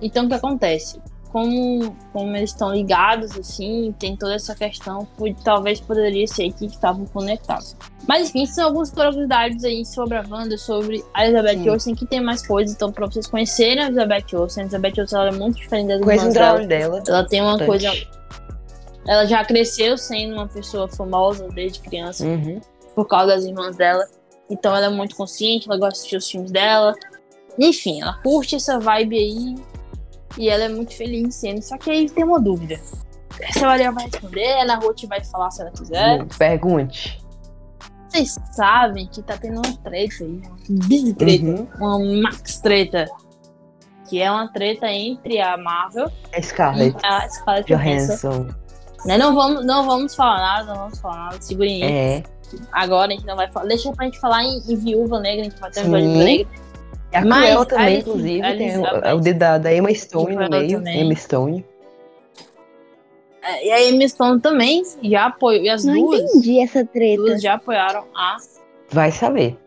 [0.00, 1.00] Então, o que acontece?
[1.30, 6.66] Como, como eles estão ligados, assim, tem toda essa questão, pode- talvez poderia ser que
[6.66, 7.74] estavam conectados.
[8.06, 11.70] Mas enfim, são algumas curiosidades aí sobre a Wanda, sobre a Elizabeth Sim.
[11.70, 15.18] Olsen, que tem mais coisas, então pra vocês conhecerem a Elizabeth Olsen, a Elizabeth Olsen
[15.20, 16.66] ela é muito diferente das irmãs dela.
[16.66, 17.02] dela.
[17.08, 17.90] Ela tem uma coisa.
[19.06, 22.60] Ela já cresceu sendo uma pessoa famosa desde criança Uhum.
[22.94, 24.06] por causa das irmãs dela.
[24.50, 26.94] Então ela é muito consciente, ela gosta de assistir os filmes dela.
[27.58, 29.54] Enfim, ela curte essa vibe aí.
[30.38, 31.60] E ela é muito feliz sendo.
[31.62, 32.80] Só que aí tem uma dúvida.
[33.40, 36.24] Essa Maria vai responder, a Naruto vai falar se ela quiser.
[36.38, 37.20] Pergunte.
[38.08, 40.40] Vocês sabem que tá tendo uma treta aí.
[40.68, 41.44] Uma big treta.
[41.44, 41.68] Uhum.
[41.78, 43.06] Uma max treta.
[44.08, 48.28] Que é uma treta entre a Marvel É e Scarlett a Scarlett Johansson.
[48.30, 48.61] Johansson.
[49.04, 51.36] Né, Não vamos, não vamos falar nada, não vamos falar nada.
[51.40, 51.82] Segurem.
[51.84, 52.22] É.
[52.70, 53.66] Agora a gente não vai falar.
[53.66, 56.18] Deixa pra gente falar em, em Viúva Negra, a gente vai ter um episódio de
[56.24, 56.48] Negra.
[57.14, 60.34] A Mas Cruella também, Alice- inclusive, a tem o, é dedo da, da Emma Stone
[60.36, 60.78] no meio.
[60.78, 61.00] também.
[61.00, 61.64] Emma Stone.
[63.42, 65.62] É, E a Emma Stone também já apoiou.
[65.62, 67.16] E as Não duas, entendi essa treta.
[67.22, 68.36] duas já apoiaram a.
[68.90, 69.58] Vai saber.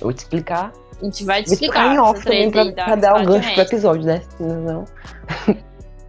[0.00, 0.72] Vou te explicar.
[1.00, 1.94] A gente vai te Vou explicar explicar.
[1.94, 4.22] em off também pra, pra da dar o Scarlett gancho pro episódio, né?
[4.40, 4.84] Não, não.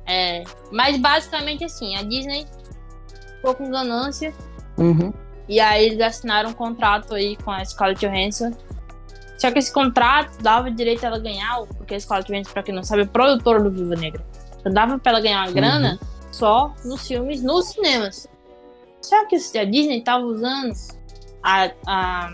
[0.05, 2.45] É, mas basicamente assim, a Disney
[3.37, 4.33] ficou com ganância.
[4.77, 5.13] Uhum.
[5.47, 8.51] E aí eles assinaram um contrato aí com a Scarlett Johansson.
[9.37, 12.75] Só que esse contrato dava direito a ela ganhar, porque a Scarlett Johansson, pra quem
[12.75, 14.25] não sabe, é produtora do Viva Negra.
[14.59, 15.99] Então dava pra ela ganhar uma grana
[16.31, 18.27] só nos filmes, nos cinemas.
[19.01, 20.73] Só que a Disney tava usando
[21.43, 22.33] a, a,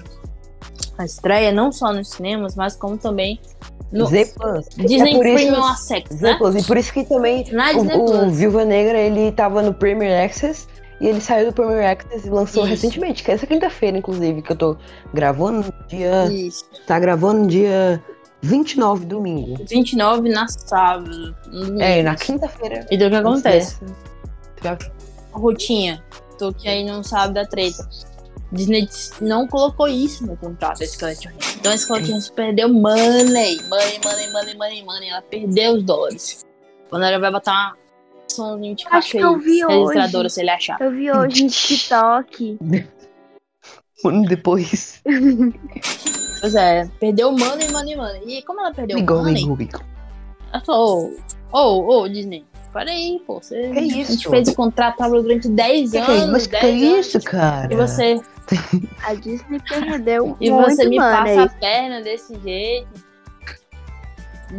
[0.97, 3.39] a estreia não só nos cinemas, mas como também
[3.91, 4.65] no Z Plus.
[4.75, 6.37] Disney é Premium Access, Z né?
[6.37, 6.55] Plus.
[6.55, 8.31] E por isso que também Na o, o.
[8.31, 10.67] Viúva Negra, ele tava no Premier Access
[11.03, 12.71] e ele saiu do Premier Access e lançou Isso.
[12.71, 14.77] recentemente, que é essa quinta-feira, inclusive, que eu tô
[15.13, 16.31] gravando no dia.
[16.31, 16.63] Isso.
[16.87, 18.01] Tá gravando no dia
[18.41, 19.57] 29, domingo.
[19.69, 21.35] 29 na sábado.
[21.77, 22.87] É, na quinta-feira.
[22.89, 23.79] Então o que acontece?
[24.63, 24.77] Já-
[25.33, 26.01] rotinha.
[26.39, 27.85] Tu que aí não sabe da treta.
[28.49, 28.87] Disney
[29.19, 31.57] não colocou isso no contrato da Scarlett Johansson.
[31.59, 33.61] Então a Scarlett Johansson perdeu money.
[33.67, 35.09] Money, money, money, money, money.
[35.09, 36.45] Ela perdeu os dólares.
[36.89, 37.73] Quando ela vai botar
[38.41, 40.33] uma somzinho de Acho caixa que aí, eu vi registradora, hoje.
[40.33, 40.81] se ele achar.
[40.81, 42.57] Eu vi hoje no TikTok.
[44.05, 45.01] Um ano depois.
[46.41, 48.21] Pois é, perdeu money, money, money.
[48.39, 49.79] E como ela perdeu Ligou, money, ligou, ligou.
[50.51, 51.13] ela falou,
[51.53, 52.43] ô, ô, ô, Disney,
[52.73, 53.69] peraí, pô, você...
[53.69, 54.29] Que A gente isso?
[54.29, 57.05] fez o contrato tava durante 10 Que que é- anos, Mas que 10 é anos.
[57.07, 57.73] isso, cara?
[57.73, 58.21] E você
[59.07, 61.37] A Disney perdeu E muito você me money.
[61.37, 62.89] passa a perna desse jeito.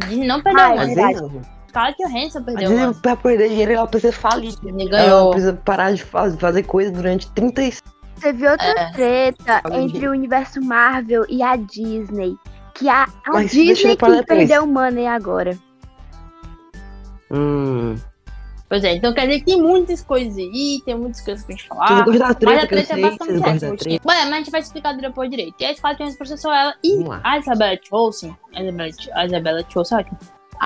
[0.07, 2.15] Disney não perdeu Ah, é Mas verdade.
[2.15, 2.23] aí, não.
[2.31, 4.53] Scarlett Johansson A perdeu Disney, pra perder dinheiro, ela precisa falir.
[4.65, 5.31] Ela ganhou.
[5.31, 8.91] precisa parar de faz- fazer coisa durante 35 Teve outra É.
[8.93, 12.35] treta Fala entre o universo Marvel e a Disney.
[12.73, 15.57] Que a, a Mas Disney que perdeu o money agora.
[17.31, 17.95] Hum.
[18.67, 21.67] Pois é, então quer dizer que tem muitas coisas aí, tem muitas coisas pra gente
[21.67, 22.03] falar.
[22.03, 23.39] Vocês da Mas treta a que eu treta é sei?
[23.39, 23.89] Bastante?
[23.89, 25.55] Ué, mas a gente vai explicar depois direito.
[25.59, 27.21] E a Scarlett Johansson processou ela e Vamos lá.
[27.23, 29.65] a Isabella Olsen, a Isabella, a Isabella.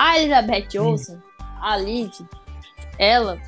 [0.00, 1.22] A Elizabeth Olsen,
[1.60, 2.22] a Liz,
[2.98, 3.38] ela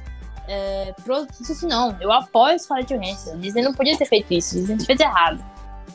[0.46, 3.38] é, pro- disse assim, não, eu apoio a Scarlett Johansson.
[3.38, 5.42] Disney não podia ter feito isso, Disney fez errado.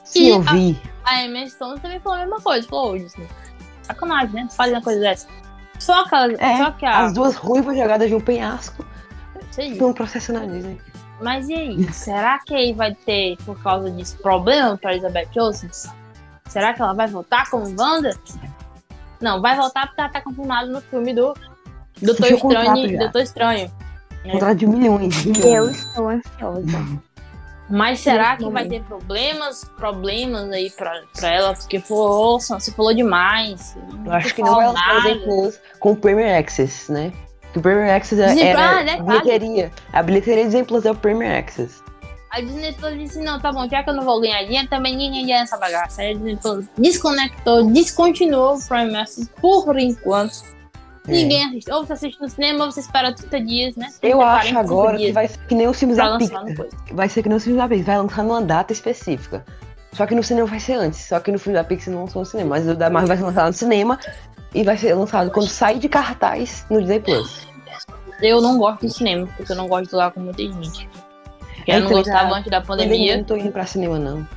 [0.03, 0.81] Sim, E eu a- vi.
[1.05, 3.27] A Emma Stone também falou a mesma coisa, falou, Disney,
[3.83, 4.47] sacanagem, né?
[4.51, 5.27] Fazer uma coisa dessa.
[5.79, 7.05] Só que, ela, É, só que a...
[7.05, 8.83] As duas ruivas jogadas de um penhasco
[9.51, 9.71] Isso aí.
[9.73, 10.81] estão processando a Disney.
[11.21, 11.93] Mas e aí?
[11.93, 15.69] Será que aí vai ter, por causa disso, problema pra Elizabeth Olsen?
[16.47, 18.09] Será que ela vai voltar como Wanda?
[19.21, 21.33] Não, vai voltar porque ela tá confirmada no filme do
[22.01, 22.97] Doutor Estranho.
[22.99, 23.71] Doutor Estranho.
[24.31, 25.15] Contrato de milhões.
[25.23, 25.45] de milhões.
[25.45, 27.01] Eu estou ansiosa.
[27.69, 31.53] Mas será que vai ter problemas, problemas aí pra, pra ela?
[31.53, 33.75] Porque, pô, você falou demais.
[34.05, 37.11] Eu acho que não vai Disney Plus com o Premier Access, né?
[37.51, 39.71] Que o Premier Access é- Disney- ah, era a bilheteria.
[39.91, 41.81] A bilheteria Disney Plus é o Premier Access.
[42.29, 44.95] A Disney Plus disse, não, tá bom, já que eu não vou ganhar dinheiro, também
[44.95, 46.01] ninguém ganha nessa bagaça.
[46.01, 50.43] Aí a Disney Plus desconectou, descontinuou o Prime Access por enquanto.
[51.07, 51.11] É.
[51.11, 51.71] Ninguém assiste.
[51.71, 53.87] Ou você assiste no cinema, ou você espera 30 dias, né?
[54.01, 56.45] 30, Eu acho 45 agora que vai ser que nem os filmes da Pixar.
[56.91, 57.85] Vai ser que nem os filmes da Pixar.
[57.85, 59.45] Vai lançar numa data específica.
[59.93, 60.99] Só que no cinema vai ser antes.
[60.99, 62.49] Só que no filme da Pixar não lançou no cinema.
[62.49, 63.99] Mas o da Marvel vai ser lançado no cinema.
[64.53, 67.47] E vai ser lançado quando sair de cartaz no Disney Plus.
[68.21, 70.89] Eu não gosto de cinema, porque eu não gosto de lá com muita gente.
[71.67, 72.89] Eu É, não então, gostava antes da Pandemia.
[72.91, 73.17] pandemia.
[73.17, 74.27] Não tô indo pra cinema, não.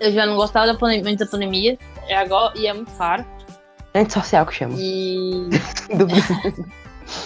[0.00, 1.76] Eu já não gostava da pandemia, antes da pandemia.
[2.08, 3.24] É agora, e é muito caro.
[3.94, 4.74] Antissocial que chama.
[4.78, 5.48] E
[5.96, 6.06] Do-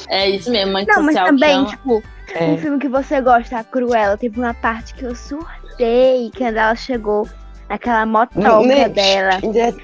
[0.09, 1.67] é isso mesmo, antes Não, mas também, chama.
[1.69, 2.03] tipo,
[2.35, 2.45] É.
[2.45, 6.75] um filme que você gosta, a Cruella, teve uma parte que eu surtei quando ela
[6.77, 7.29] chegou
[7.69, 8.89] naquela motoca Né?
[8.89, 9.39] dela.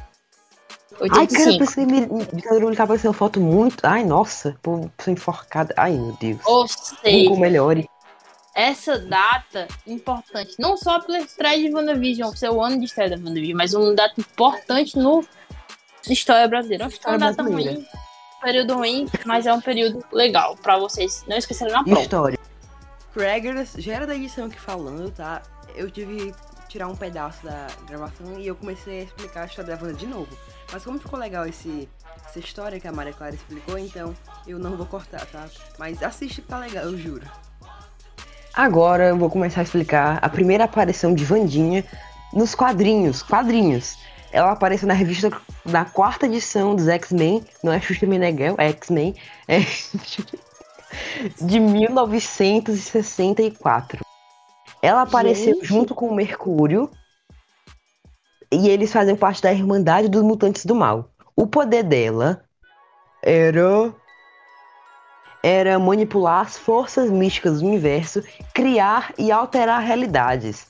[1.01, 1.59] Ai, cara, 85.
[1.59, 3.85] pensei que ditadura militar apareceu foto muito.
[3.85, 5.75] Ai, nossa, pô, sou enforcada.
[5.77, 6.41] Ai, meu Deus.
[6.45, 7.89] Ou seja, Google melhore.
[8.55, 13.17] essa data importante, não só pela estreia de WandaVision, ser o ano de estreia da
[13.17, 15.25] WandaVision, mas uma data importante no
[16.07, 16.87] na história brasileira.
[16.87, 17.73] Não é uma data brasileira.
[17.75, 17.87] ruim,
[18.43, 22.01] período ruim, mas é um período legal pra vocês não esquecerem na prova.
[22.01, 22.39] História.
[23.13, 25.43] Craggers, já era da edição aqui falando, tá?
[25.75, 29.77] Eu tive que tirar um pedaço da gravação e eu comecei a explicar a história
[29.77, 30.29] da Wanda de novo.
[30.73, 31.89] Mas como ficou legal esse,
[32.27, 34.15] essa história que a Maria Clara explicou, então
[34.47, 35.47] eu não vou cortar, tá?
[35.79, 37.27] Mas assiste que tá legal, eu juro.
[38.55, 41.85] Agora eu vou começar a explicar a primeira aparição de Vandinha
[42.33, 43.23] nos quadrinhos.
[43.23, 43.97] Quadrinhos.
[44.31, 45.31] Ela apareceu na revista
[45.65, 47.45] da quarta edição dos X-Men.
[47.63, 49.15] Não é Xuxa Meneghel, é X-Men.
[49.47, 49.61] É
[51.41, 54.01] de 1964.
[54.83, 55.67] Ela apareceu Gente.
[55.67, 56.91] junto com o Mercúrio.
[58.51, 61.11] E eles fazem parte da Irmandade dos Mutantes do Mal.
[61.37, 62.43] O poder dela
[63.23, 63.95] era
[65.43, 70.67] era manipular as forças místicas do universo, criar e alterar realidades,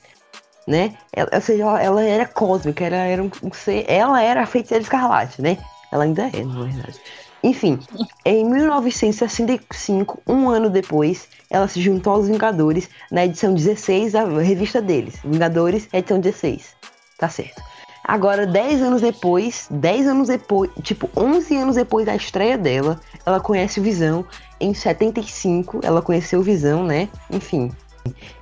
[0.67, 0.95] né?
[1.11, 4.45] Ela, ou seja, ela, ela era cósmica, ela era um, um ser, ela era a
[4.45, 5.57] feiticeira escarlate, né?
[5.91, 6.99] Ela ainda é, na verdade.
[7.41, 7.79] Enfim,
[8.25, 14.81] em 1965, um ano depois, ela se juntou aos Vingadores na edição 16 da revista
[14.81, 15.19] deles.
[15.23, 16.75] Vingadores, edição 16.
[17.17, 17.68] Tá certo.
[18.09, 23.39] Agora, 10 anos depois, 10 anos depois, tipo, 11 anos depois da estreia dela, ela
[23.39, 24.25] conhece o Visão.
[24.59, 27.07] Em 75, ela conheceu o Visão, né?
[27.29, 27.71] Enfim.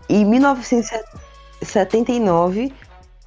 [0.08, 2.74] Em 1979,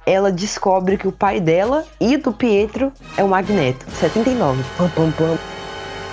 [0.03, 3.85] ela descobre que o pai dela e do Pietro é o Magneto.
[3.91, 4.63] 79.
[4.75, 5.37] Pam, pam, pam.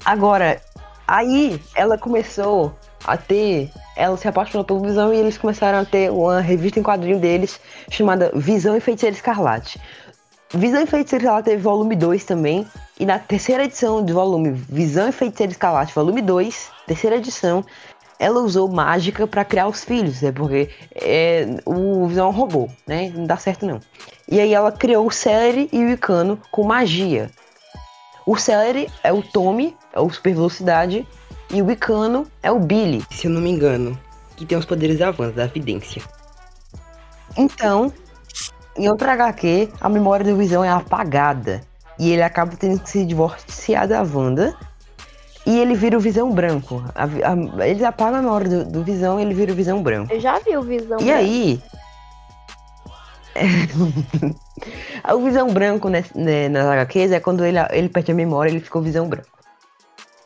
[0.05, 0.61] Agora,
[1.07, 2.75] aí ela começou
[3.07, 3.71] a ter.
[3.97, 7.59] Ela se apaixonou pelo Visão e eles começaram a ter uma revista em quadrinho deles
[7.91, 9.81] chamada Visão e Feiticeira Escarlate.
[10.55, 12.67] Visão e Feiticeira Escarlate teve volume 2 também.
[12.99, 17.65] E na terceira edição do volume Visão e Feiticeira Escarlate, volume 2, terceira edição,
[18.19, 20.33] ela usou mágica para criar os filhos, né?
[20.33, 23.13] Porque é, o Visão é um robô, né?
[23.15, 23.81] Não dá certo não.
[24.27, 27.31] E aí ela criou o Celery e o Icano com magia.
[28.27, 31.07] O Celery é o Tommy, é o Super Velocidade,
[31.51, 33.99] e o Icano é o Billy, se eu não me engano,
[34.37, 36.03] que tem os poderes da Wanda, da Vidência.
[37.37, 37.93] Então,
[38.79, 41.61] em outra HQ, a memória do Visão é apagada.
[41.99, 44.55] E ele acaba tendo que se divorciar da Wanda.
[45.45, 46.85] E ele vira o Visão Branco.
[46.95, 50.13] A, a, ele apaga a memória do, do, Visão e ele vira o Visão Branco.
[50.13, 51.19] Eu já vi o Visão E branco.
[51.19, 51.63] aí...
[55.15, 58.61] o Visão Branco né, né, nas HQs é quando ele, ele perde a memória ele
[58.61, 59.29] fica o Visão Branco.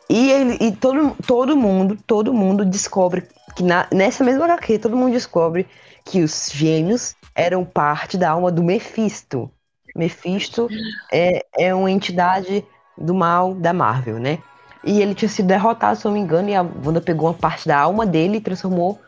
[0.09, 3.23] E, ele, e todo, todo mundo, todo mundo descobre
[3.55, 5.67] que na, nessa mesma HQ, todo mundo descobre
[6.05, 9.49] que os gêmeos eram parte da alma do Mephisto.
[9.95, 10.67] Mephisto
[11.11, 12.65] é, é uma entidade
[12.97, 14.39] do mal da Marvel, né?
[14.83, 17.67] E ele tinha sido derrotado, se não me engano, e a Wanda pegou uma parte
[17.67, 18.99] da alma dele e transformou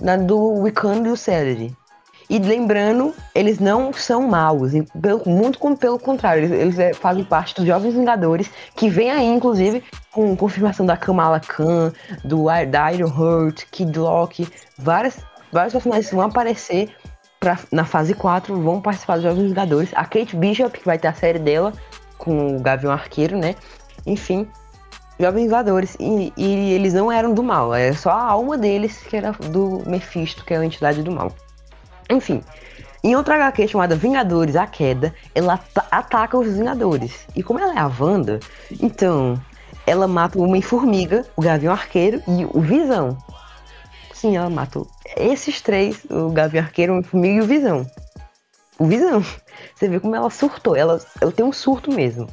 [0.00, 1.76] na do Wiccan e o Celery.
[2.30, 7.24] E lembrando, eles não são maus, pelo, muito como pelo contrário, eles, eles é, fazem
[7.24, 11.90] parte dos Jovens Vingadores, que vem aí, inclusive, com confirmação da Kamala Khan,
[12.22, 15.18] do da Iron Heart, Kid Loki, várias,
[15.50, 16.94] vários personagens vão aparecer
[17.40, 19.90] pra, na fase 4, vão participar dos Jovens Vingadores.
[19.94, 21.72] A Kate Bishop, que vai ter a série dela,
[22.16, 23.54] com o Gavião Arqueiro, né?
[24.06, 24.46] Enfim,
[25.18, 25.96] Jovens Vingadores.
[25.98, 29.82] E, e eles não eram do mal, é só a alma deles que era do
[29.86, 31.32] Mephisto, que é a entidade do mal.
[32.10, 32.42] Enfim,
[33.02, 37.26] em outra HQ chamada Vingadores A Queda, ela ataca os Vingadores.
[37.36, 38.40] E como ela é a Wanda,
[38.80, 39.40] então
[39.86, 43.16] ela mata o Homem-Formiga, o Gavião Arqueiro e o Visão.
[44.18, 44.82] Sim, ela mata
[45.16, 47.86] esses três, o Gavião Arqueiro, o Homem-Formiga e o Visão.
[48.76, 49.22] O Visão.
[49.76, 52.28] Você vê como ela surtou, ela, ela tem um surto mesmo.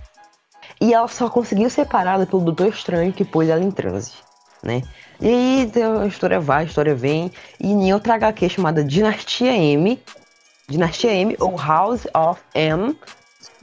[0.81, 4.13] E ela só conseguiu ser parada pelo Doutor Estranho que pôs ela em transe,
[4.63, 4.81] né?
[5.21, 5.71] E aí
[6.01, 7.31] a história vai, a história vem.
[7.59, 10.01] E em outra HQ chamada Dinastia M,
[10.67, 12.97] Dinastia M ou House of M,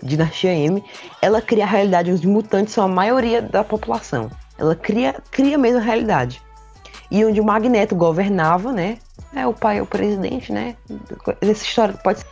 [0.00, 0.80] Dinastia M,
[1.20, 4.30] ela cria a realidade onde os mutantes são a maioria da população.
[4.56, 6.40] Ela cria, cria mesmo a realidade.
[7.12, 8.96] E onde o Magneto governava, né?
[9.37, 10.75] É o pai, é o presidente, né?
[11.42, 12.27] Essa história pode ser.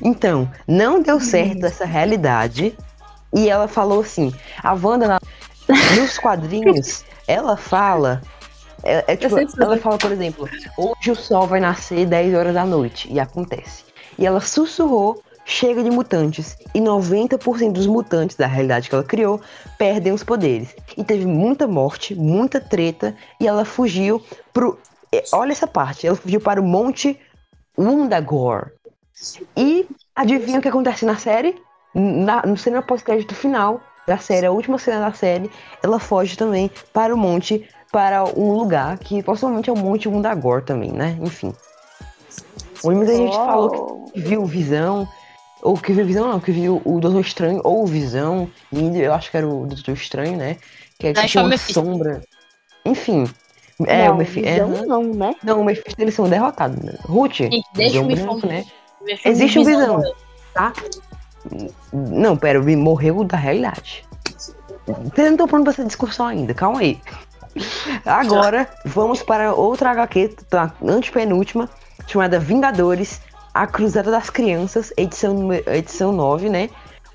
[0.00, 2.74] Então, não deu certo essa realidade.
[3.34, 5.20] E ela falou assim: a Wanda, na...
[5.94, 8.22] nos quadrinhos, ela fala.
[8.82, 12.64] É, é tipo, ela fala, por exemplo, hoje o sol vai nascer 10 horas da
[12.64, 13.12] noite.
[13.12, 13.84] E acontece.
[14.18, 16.56] E ela sussurrou chega de mutantes.
[16.74, 19.40] E 90% dos mutantes da realidade que ela criou
[19.76, 20.74] perdem os poderes.
[20.96, 23.14] E teve muita morte, muita treta.
[23.40, 24.78] E ela fugiu pro.
[25.32, 26.06] Olha essa parte.
[26.06, 27.18] Ela fugiu para o Monte
[27.76, 28.70] Wundagore.
[29.56, 31.60] E adivinha o que acontece na série?
[31.94, 35.50] Na, no cena pós-crédito final da série, a última cena da série,
[35.82, 40.64] ela foge também para o monte, para um lugar que possivelmente é o Monte Wundagore
[40.64, 41.18] também, né?
[41.20, 41.52] Enfim.
[42.84, 43.46] Muita gente Oh.
[43.46, 45.06] falou que viu Visão,
[45.62, 49.12] ou que viu Visão não, que viu o Doutor Estranho ou o Visão, e eu
[49.12, 50.56] acho que era o Doutor Estranho, né?
[50.98, 51.72] Que é tipo é o uma Mephisto.
[51.72, 52.22] sombra.
[52.84, 53.28] Enfim.
[53.86, 54.48] É, não, o Mephisto.
[54.48, 55.34] É, visão não, né?
[55.42, 56.76] não, o Mephisto eles são derrotados.
[56.82, 56.92] Né?
[57.04, 58.64] Ruth, Gente, deixa Visão o branco, né?
[59.24, 60.02] Existe um Visão.
[60.52, 60.72] tá?
[61.92, 64.04] Não, pera, ele morreu da realidade.
[64.86, 67.00] Vocês não estão pronto pra essa discussão ainda, calma aí.
[68.04, 70.72] Agora, vamos para outra HQ, tá?
[70.84, 71.68] antepenúltima,
[72.06, 73.20] chamada Vingadores,
[73.52, 76.70] A Cruzada das Crianças, edição, edição 9, né?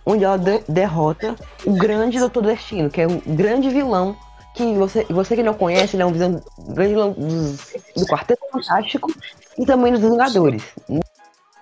[0.05, 4.15] Onde ela de- derrota o grande Doutor Destino, que é um grande vilão
[4.53, 7.57] que você, você que não conhece, ele é um visão, grande vilão dos-
[7.95, 9.11] do Quarteto Fantástico
[9.57, 10.63] e também dos Vingadores.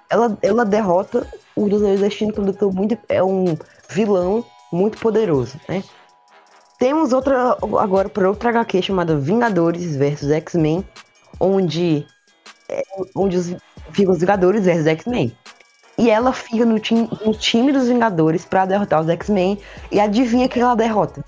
[0.10, 3.58] Ela, ela derrota o Doutor Destino, que é um doutor muito, é um
[3.90, 5.84] vilão muito poderoso, né?
[6.80, 10.86] Temos outra agora para outra HQ chamada Vingadores versus X-Men,
[11.40, 12.06] onde
[12.68, 12.82] é,
[13.16, 13.56] onde os,
[13.92, 15.36] ficam os Vingadores versus X-Men.
[15.98, 19.60] E ela fica no, time no time dos Vingadores para derrotar os X-Men.
[19.92, 21.24] E adivinha quem ela derrota?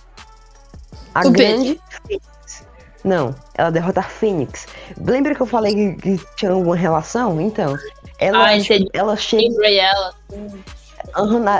[1.13, 2.65] A O grande Fênix.
[3.03, 4.67] Não, ela derrota a Fênix.
[4.97, 7.39] Lembra que eu falei que, que tinha alguma relação?
[7.39, 7.77] Então,
[8.17, 8.89] ela, Ah, entendi.
[8.93, 9.43] ela chega.
[9.43, 10.13] Lembrei ela.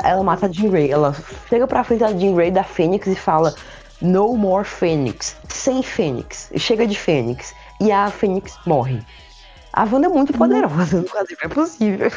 [0.04, 0.92] Ela mata a Jean Grey.
[0.92, 1.16] Ela
[1.48, 3.54] chega pra frente da Jean Grey da Fênix e fala:
[4.02, 5.36] No more Fênix.
[5.48, 6.50] Sem Fênix.
[6.58, 7.54] Chega de Fênix.
[7.80, 9.00] E a Fênix morre.
[9.76, 12.12] A Wanda é muito poderosa, no Brasil é possível.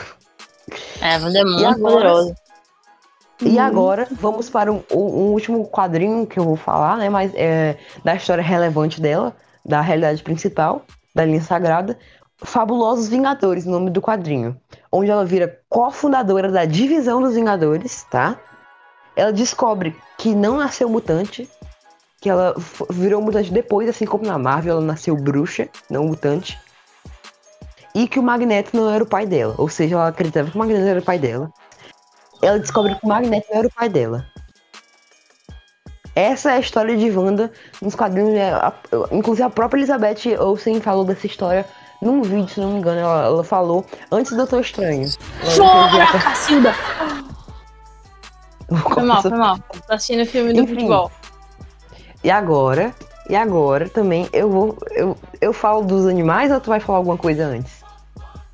[1.01, 1.93] É, a Wanda é muito agora?
[1.93, 2.35] poderosa.
[3.41, 7.09] E agora, vamos para um, um último quadrinho que eu vou falar, né?
[7.09, 10.85] Mas é da história relevante dela, da realidade principal,
[11.15, 11.99] da linha sagrada.
[12.41, 14.57] Fabulosos Vingadores, o nome do quadrinho.
[14.91, 18.39] Onde ela vira cofundadora da divisão dos Vingadores, tá?
[19.17, 21.49] Ela descobre que não nasceu mutante,
[22.21, 22.55] que ela
[22.91, 26.59] virou mutante depois, assim como na Marvel, ela nasceu bruxa, não mutante.
[27.99, 29.55] E que o Magneto não era o pai dela.
[29.59, 31.51] Ou seja, ela acreditava que o Magneto era o pai dela.
[32.41, 34.25] Ela descobre que o Magneto não era o pai dela.
[36.15, 37.51] Essa é a história de Wanda
[37.83, 38.35] nos quadrinhos.
[38.35, 38.73] é, a-
[39.11, 41.67] inclusive a própria Elizabeth Olsen falou dessa história
[42.01, 43.01] num vídeo, se não me engano.
[43.01, 45.09] Ela, ela falou antes do Doutor Estranho.
[45.43, 45.51] Ela
[45.91, 46.75] Fora, fez Cacilda!
[48.95, 49.59] Foi mal, foi mal.
[49.87, 50.75] Tá assistindo o filme do Enfim.
[50.75, 51.11] futebol.
[52.23, 52.95] E agora,
[53.31, 54.77] e agora também eu vou.
[54.91, 57.83] Eu, eu falo dos animais ou tu vai falar alguma coisa antes?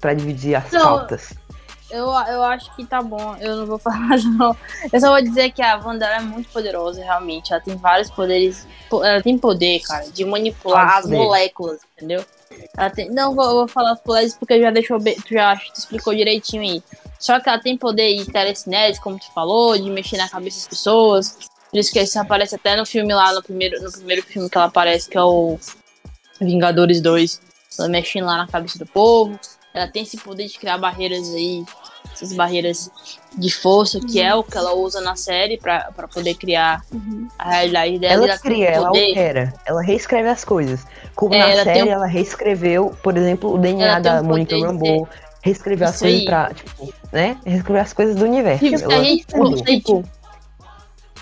[0.04, 0.82] Pra dividir as Não.
[0.82, 1.32] pautas.
[1.90, 4.54] Eu, eu acho que tá bom, eu não vou falar mais não.
[4.92, 7.54] Eu só vou dizer que a Wanda é muito poderosa, realmente.
[7.54, 8.66] Ela tem vários poderes.
[8.90, 12.22] po- Ela tem poder, cara, de manipular Ah, as moléculas, entendeu?
[12.76, 15.72] Ela tem, não vou, vou falar os poderes porque já deixou bem, tu já tu
[15.78, 16.82] explicou direitinho aí.
[17.18, 20.68] Só que ela tem poder de telecinese, como tu falou, de mexer na cabeça das
[20.68, 21.38] pessoas.
[21.70, 24.58] Por isso que isso aparece até no filme lá, no primeiro, no primeiro filme que
[24.58, 25.58] ela aparece, que é o
[26.42, 27.40] Vingadores 2.
[27.78, 29.40] Ela mexendo lá na cabeça do povo.
[29.74, 31.64] Ela tem esse poder de criar barreiras aí,
[32.12, 32.88] essas barreiras
[33.36, 36.80] de força, que é o que ela usa na série pra, pra poder criar
[37.36, 38.24] a realidade dela.
[38.24, 40.86] Ela cria, ela altera, ela reescreve as coisas.
[41.16, 44.50] Como É, na ela série, um- ela reescreveu, por exemplo, o DNA da um Monica
[44.54, 45.08] poder de Rambeau,
[45.42, 46.24] reescreveu as coisas aí.
[46.24, 47.36] pra, tipo, né?
[47.44, 48.64] Reescreveu as coisas do universo.
[48.64, 49.02] Tipo, Ela
[49.34, 49.64] mudou.
[49.64, 50.04] tipo,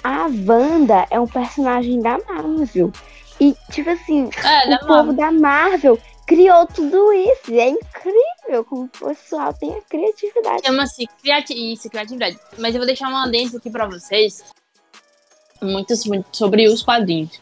[0.05, 2.92] A Wanda é um personagem da Marvel.
[3.40, 5.12] E, tipo assim, é, o da povo Marvel.
[5.14, 5.98] da Marvel
[6.33, 7.53] criou tudo isso.
[7.53, 10.62] E é incrível como o pessoal tem a criatividade.
[10.64, 12.39] Chama-se criati isso, criatividade.
[12.59, 14.43] Mas eu vou deixar uma adendo aqui pra vocês.
[15.61, 17.41] Muitos, muito sobre os quadrinhos.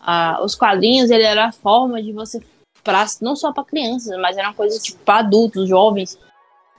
[0.00, 2.40] Ah, os quadrinhos, ele era a forma de você.
[2.84, 6.18] Pra, não só pra crianças, mas era uma coisa tipo pra adultos, jovens.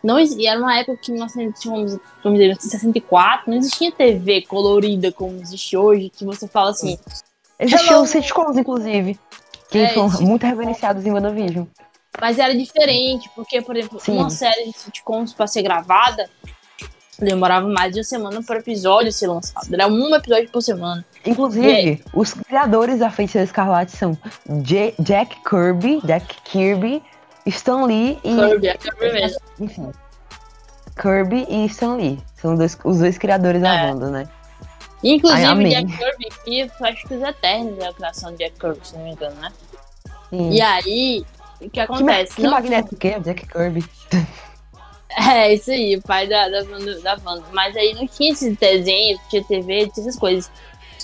[0.03, 1.91] Não, e era uma época que em 1900, vamos,
[2.23, 6.99] vamos dizer, 1964 não existia TV colorida como existe hoje, que você fala assim,
[7.59, 9.17] Existiam sitcoms, inclusive,
[9.69, 11.65] que É, são muito reverenciados em WandaVision.
[12.21, 14.13] Mas era diferente, porque, por exemplo, Sim.
[14.17, 16.29] uma série de sitcoms pra ser gravada
[17.19, 19.73] demorava mais de uma semana por episódio ser lançado.
[19.73, 21.03] Era um episódio por semana.
[21.25, 24.17] Inclusive, os criadores da Feiticeira Escarlate são
[24.61, 27.01] J- Jack Kirby, Jack Kirby,
[27.45, 28.35] Stan Lee e.
[28.35, 29.39] Kirby, é Kirby mesmo.
[29.59, 29.91] Enfim.
[31.01, 32.19] Kirby e Stan Lee.
[32.35, 33.91] São dois, os dois criadores da É.
[33.91, 34.27] Wanda, né?
[35.07, 35.69] Inclusive, Ai.
[35.69, 39.03] Jack Kirby, que acho que os Eternos é a criação de Jack Kirby, se não
[39.03, 39.51] me engano, né?
[40.29, 40.51] Sim.
[40.51, 41.25] E aí,
[41.61, 42.35] o que que, ma- acontece?
[42.35, 43.19] que Não- Magneto o quê?
[43.19, 43.83] Jack Kirby.
[45.17, 47.45] É, isso aí, o pai da, da, da Wanda.
[47.53, 50.51] Mas aí não tinha esses desenhos, tinha TV, tinha essas coisas.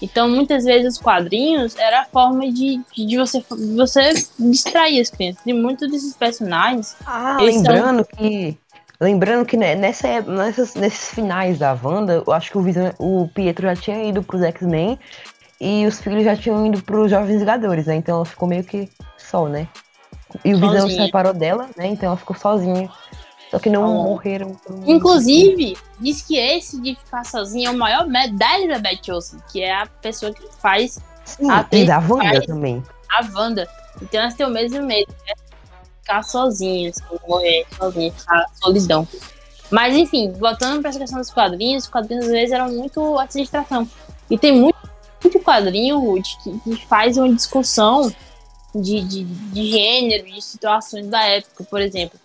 [0.02, 3.42] Então, muitas vezes, os quadrinhos era a forma de, de você,
[3.74, 5.42] você distrair as crianças.
[5.46, 8.58] E muitos desses personagens Ah, Eles são- lembrando que.
[9.02, 12.94] Lembrando que né, nessa, ép- nessas, nesses finais da Wanda, eu acho que o, Visão-
[13.00, 15.00] o Pietro já tinha ido pros X-Men
[15.60, 17.96] e os filhos já tinham ido pros Jovens Vingadores, né?
[17.96, 18.88] Então ela ficou meio que
[19.18, 19.68] só, né?
[20.46, 21.06] E o Visão se Sozinha.
[21.08, 21.88] separou dela, né?
[21.88, 22.90] Então ela ficou sozinha.
[23.50, 24.04] Só que não Ah.
[24.04, 24.56] morreram.
[24.86, 29.62] Inclusive, diz que esse de ficar sozinho é o maior medo da Elizabeth Olsen, que
[29.62, 32.82] é a pessoa que faz Sim, a e da Wanda também.
[33.10, 33.68] a Wanda.
[34.02, 35.34] Então elas têm o mesmo medo, né?
[36.12, 39.08] Ficar sozinhas, morrer sozinha, ficar solidão.
[39.70, 43.40] Mas enfim, voltando para essa questão dos quadrinhos, os quadrinhos às vezes eram muito essa
[43.40, 43.88] distração.
[44.30, 44.78] E tem muito,
[45.24, 48.14] muito quadrinho, Ruth, que, que faz uma discussão
[48.76, 52.20] de, de, de gênero, de situações da época, por exemplo.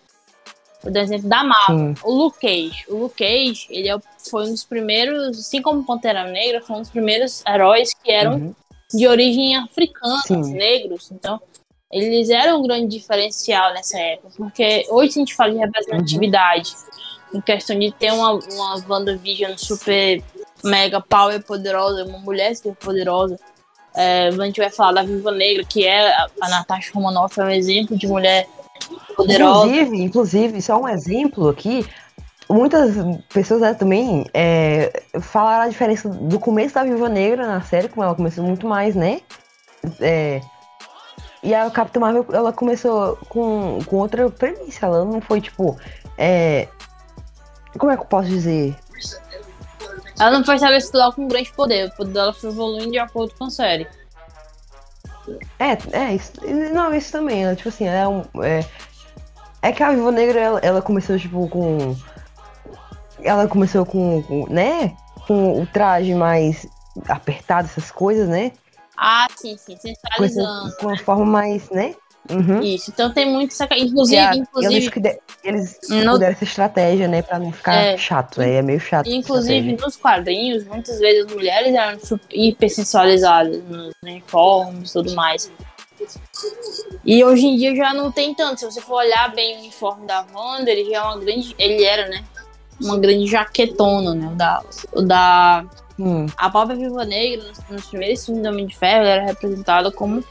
[0.82, 1.94] Vou dar exemplo da Marvel.
[2.02, 2.84] O Luke Cage.
[2.88, 6.80] O Luke Cage, ele é- foi um dos primeiros, assim como Pantera Negra, foi um
[6.80, 8.54] dos primeiros heróis que eram Uhum.
[8.92, 11.08] de origem africana, negros.
[11.12, 11.40] Então,
[12.04, 14.28] eles eram um grande diferencial nessa época.
[14.36, 16.74] Porque hoje a gente fala de representatividade,
[17.32, 20.22] em questão de ter uma, uma WandaVision super
[20.64, 23.38] mega power poderosa, uma mulher super poderosa.
[23.94, 27.44] É, a gente vai falar da Viva Negra, que é a, a Natasha Romanoff, é
[27.44, 28.46] um exemplo de mulher
[29.16, 29.66] poderosa.
[29.66, 31.86] Inclusive, inclusive, só um exemplo aqui.
[32.48, 32.94] Muitas
[33.32, 38.04] pessoas né, também é, falaram a diferença do começo da Viva Negra na série, como
[38.04, 39.20] ela começou muito mais, né?
[40.00, 40.40] É,
[41.46, 44.86] e a Capitã Marvel, ela começou com, com outra premissa.
[44.86, 45.78] Ela não foi, tipo...
[46.18, 46.66] É,
[47.78, 48.76] como é que eu posso dizer?
[50.18, 51.86] Ela não foi estabelecido com um grande poder.
[51.86, 53.86] O poder dela foi evoluindo de acordo com a série.
[55.60, 56.32] É, é, isso,
[56.72, 58.24] não, isso também, ela, tipo assim, é um.
[58.42, 58.64] É,
[59.62, 61.96] é que a Viva Negra, ela, ela começou, tipo, com.
[63.22, 64.96] Ela começou com, com, né?
[65.28, 66.66] Com o traje mais
[67.08, 68.50] apertado, essas coisas, né?
[68.96, 70.74] Ah, sim, sim, centralizando.
[70.76, 71.94] com uma forma mais, né?
[72.28, 72.60] Uhum.
[72.60, 73.68] Isso, então tem muito essa.
[73.76, 77.22] Inclusive, a- inclusive, eles, que de- eles No- puderam essa estratégia, né?
[77.22, 77.96] Pra não ficar É.
[77.96, 78.40] chato.
[78.40, 79.06] Aí é meio chato.
[79.08, 81.98] Inclusive, nos quadrinhos, muitas vezes as mulheres eram
[82.32, 85.50] hipersensualizadas nos uniformes e tudo mais.
[87.04, 88.58] E hoje em dia já não tem tanto.
[88.60, 91.54] Se você for olhar bem o uniforme da Wanda, ele já é uma grande.
[91.58, 92.24] Ele era, né?
[92.80, 94.26] Uma grande jaquetona, né?
[94.32, 94.62] O da.
[94.92, 95.64] O da
[95.98, 99.90] Hum, a própria Viva Negra, nos, nos primeiros filmes do Homem de Ferro, era representada
[99.90, 100.22] como.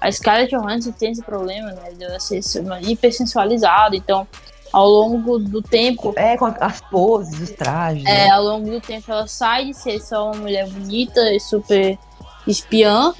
[0.00, 1.92] A Scarlett Johansson tem esse problema, né?
[1.92, 2.40] De ela ser
[2.82, 3.94] hipersensualizada.
[3.94, 4.26] Então,
[4.72, 8.04] ao longo do tempo, É, com as poses, os trajes.
[8.06, 8.30] é, né?
[8.30, 11.98] ao longo do tempo ela sai de ser só uma mulher bonita e super
[12.46, 13.12] espiã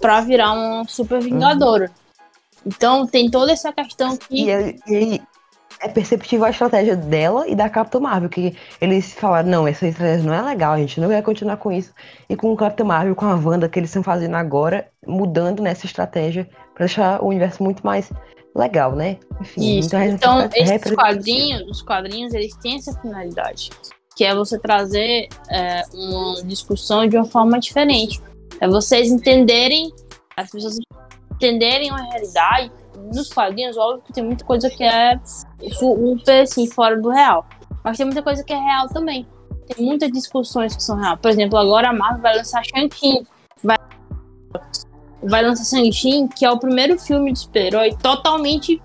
[0.00, 1.90] pra virar uma super vingadora.
[2.64, 4.50] Então tem toda essa questão que.
[4.50, 5.22] E, e
[5.80, 10.24] é perceptível a estratégia dela e da Capitã Marvel, que eles falaram, não, essa estratégia
[10.24, 11.92] não é legal, a gente não vai continuar com isso.
[12.28, 15.86] E com o Capitã Marvel, com a Wanda, que eles estão fazendo agora, mudando nessa
[15.86, 18.12] estratégia pra deixar o universo muito mais
[18.54, 19.16] legal, né?
[19.40, 19.96] Enfim, Isso.
[19.96, 20.74] Então, representativo.
[20.74, 23.70] esses quadrinhos, os quadrinhos, eles têm essa finalidade.
[24.16, 28.20] Que é você trazer é, uma discussão de uma forma diferente.
[28.60, 29.90] É vocês entenderem,
[30.36, 30.78] as pessoas
[31.32, 32.70] entenderem a realidade.
[33.14, 35.18] Nos quadrinhos, óbvio que tem muita coisa que é
[35.72, 37.46] super assim, fora do real.
[37.82, 39.26] Mas tem muita coisa que é real também.
[39.66, 41.16] Tem muitas discussões que são real.
[41.16, 43.26] Por exemplo, agora a Marvel vai lançar Shang-Chi.
[43.62, 43.76] Vai,
[45.22, 48.82] vai lançar Shang-Chi, que é o primeiro filme de super-herói totalmente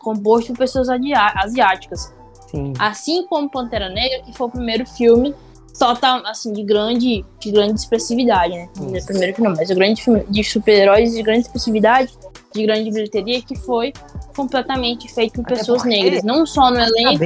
[0.00, 2.12] composto por pessoas asiáticas.
[2.50, 2.72] Sim.
[2.78, 5.34] Assim como Pantera Negra, que foi o primeiro filme
[5.78, 8.68] total, assim, de grande, de grande expressividade, né?
[9.06, 12.12] Primeiro que não, mas o grande filme de super-heróis de grande expressividade,
[12.54, 13.92] de grande bilheteria, que foi
[14.36, 16.22] completamente feito por pessoas negras.
[16.22, 17.24] Não só no elenco,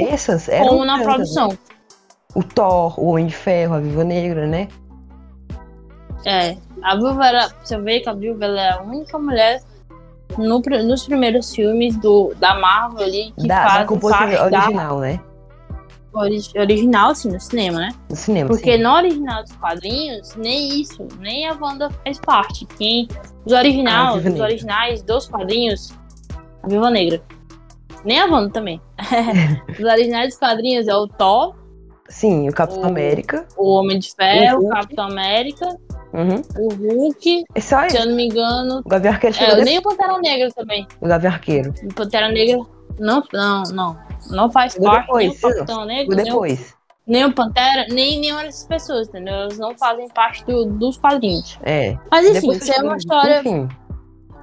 [0.67, 1.47] como na brancas, produção.
[1.49, 1.57] né?
[2.35, 4.67] O Thor, o Homem de Ferro, a Viva Negra, né?
[6.25, 9.61] É, a Viúva era, você vê que a Viúva ela é a única mulher
[10.37, 14.59] no nos primeiros filmes do, da Marvel ali que Da, da faz composição parte da
[14.59, 15.19] original, né?
[16.13, 17.89] Ori- original, assim, no cinema, né?
[18.09, 18.47] No cinema.
[18.49, 18.83] Porque sim.
[18.83, 22.65] no original dos quadrinhos, nem isso, nem a Wanda faz parte.
[22.77, 23.07] Quem,
[23.45, 25.93] os original, Ah, os originais dos quadrinhos,
[26.63, 27.21] a Viúva Negra.
[28.05, 28.81] Nem a Wanda também.
[29.77, 31.55] os originais dos quadrinhos é o Thor,
[32.07, 33.45] Sim, o Capitão o- América.
[33.55, 34.69] o Homem de Ferro, O o.
[34.69, 35.67] Capitão América,
[36.11, 36.41] Uhum.
[36.57, 38.81] o Hulk, É só se eu não me engano.
[38.83, 40.87] O Gavião Arqueiro É, nem o Pantera Negra também.
[40.99, 41.71] O Gavião Arqueiro.
[41.83, 42.57] O Pantera Negra
[42.99, 43.99] não, não, não.
[44.29, 46.75] Não faz Chegou parte depois, nem o Capitão Negra, Chegou nem o depois.
[47.07, 49.33] nem o Pantera, nem nenhuma dessas pessoas, entendeu?
[49.33, 51.57] Elas não fazem parte do- dos quadrinhos.
[51.63, 51.97] É.
[52.11, 53.39] Mas enfim, Depois isso é uma história.
[53.39, 53.67] Enfim.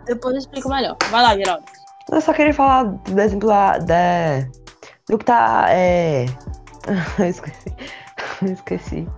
[0.07, 0.97] Depois eu explico melhor.
[1.11, 1.65] Vai lá, Geraldo.
[2.11, 4.41] Eu só queria falar, por exemplo, lá da,
[5.09, 5.67] do que tá.
[5.69, 6.27] É...
[7.19, 7.77] Eu esqueci.
[8.43, 9.09] Eu esqueci.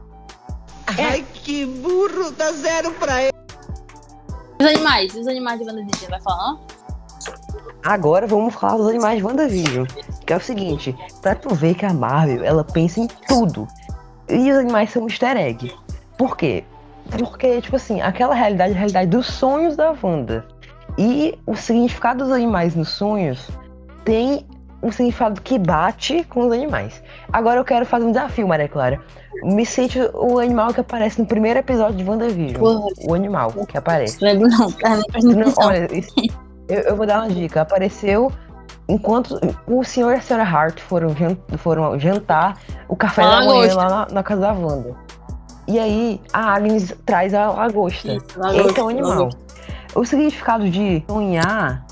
[0.99, 3.33] Ai, que burro, dá zero pra ele.
[4.61, 6.57] Os animais, os animais de banda Disney, vai falar?
[7.85, 9.87] Agora vamos falar dos animais de WandaVision.
[10.27, 13.67] Que é o seguinte, pra tu ver que a Marvel, ela pensa em tudo.
[14.29, 15.73] E os animais são um easter egg.
[16.17, 16.65] Por quê?
[17.19, 20.45] Porque, tipo assim, aquela realidade é a realidade dos sonhos da Wanda.
[20.99, 23.49] E o significado dos animais nos sonhos
[24.05, 24.45] tem
[24.83, 27.03] um significado que bate com os animais.
[27.33, 29.01] Agora eu quero fazer um desafio, Maria Clara.
[29.45, 32.59] Me cite o animal que aparece no primeiro episódio de WandaVision.
[32.59, 32.87] Porra.
[33.07, 34.19] O animal que aparece.
[34.21, 34.69] Não, não Não,
[35.39, 35.67] atenção.
[35.67, 36.15] olha, isso-
[36.69, 37.63] eu, eu vou dar uma dica.
[37.63, 38.31] Apareceu
[38.89, 41.15] enquanto o senhor e a senhora Hart foram,
[41.59, 42.57] foram jantar
[42.89, 43.77] o café Uma da manhã lagosta.
[43.77, 44.95] lá na, na casa da Wanda.
[45.67, 48.09] E aí a Agnes traz a lagosta.
[48.15, 49.11] Isso, Esse lagosta, é o animal.
[49.11, 49.41] lagosta.
[49.95, 51.85] O significado de sonhar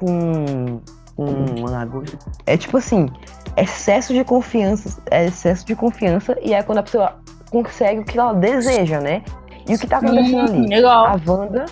[0.00, 0.80] com,
[1.14, 1.24] com
[1.58, 3.08] uma lagosta é tipo assim,
[3.56, 7.16] excesso de confiança, é excesso de confiança e é quando a pessoa
[7.50, 9.22] consegue o que ela deseja, né?
[9.68, 10.66] E o que tá acontecendo ali?
[10.68, 11.06] legal.
[11.06, 11.66] A Wanda,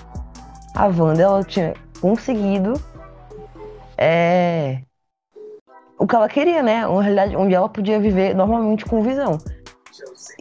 [0.75, 1.75] a Wanda, ela tinha
[2.05, 2.75] conseguido
[3.97, 4.83] é,
[5.99, 6.87] o que ela queria, né?
[6.87, 9.39] Uma realidade onde ela podia viver normalmente com visão.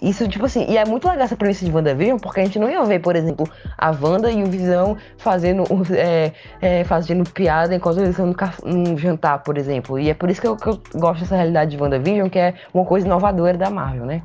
[0.02, 2.70] Isso, tipo assim, e é muito legal essa premissa de WandaVision, porque a gente não
[2.70, 3.48] ia ver, por exemplo,
[3.78, 5.64] a Wanda e o Visão fazendo,
[5.96, 8.36] é, é, fazendo piada enquanto eles estão
[8.66, 9.98] no jantar, por exemplo.
[9.98, 12.56] E é por isso que eu, que eu gosto dessa realidade de WandaVision, que é
[12.74, 14.22] uma coisa inovadora da Marvel, né?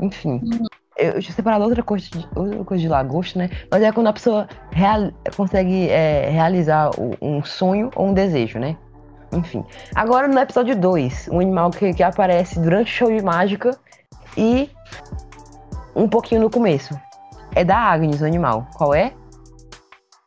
[0.00, 0.40] Enfim.
[0.42, 3.50] Eu, eu tinha separado outra coisa, de, outra coisa de lagosta, né?
[3.70, 6.90] Mas é quando a pessoa real- consegue é, realizar
[7.20, 8.76] um sonho ou um desejo, né?
[9.32, 9.64] Enfim.
[9.94, 13.78] Agora no episódio 2, um animal que, que aparece durante o show de mágica
[14.36, 14.70] e
[15.94, 16.98] um pouquinho no começo.
[17.54, 18.66] É da Agnes, o animal.
[18.76, 19.12] Qual é?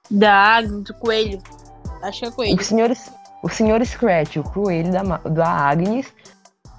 [0.09, 1.39] Da água, do coelho.
[2.01, 2.59] Acho que é coelho.
[2.59, 2.91] O senhor,
[3.41, 6.13] o senhor Scratch, o coelho da, da Agnes,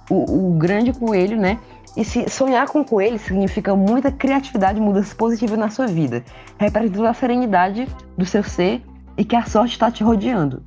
[0.09, 1.59] o, o grande coelho, né?
[1.95, 6.23] E se sonhar com coelho significa muita criatividade e mudanças positivas na sua vida.
[6.57, 7.87] Representa a serenidade
[8.17, 8.83] do seu ser
[9.17, 10.61] e que a sorte está te rodeando.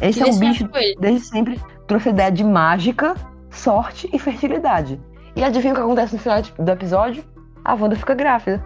[0.00, 1.00] Esse é Queria um bicho coelho.
[1.00, 3.14] desde sempre trouxe a ideia de mágica,
[3.50, 5.00] sorte e fertilidade.
[5.34, 7.24] E adivinha o que acontece no final do episódio?
[7.64, 8.62] A Wanda fica grávida.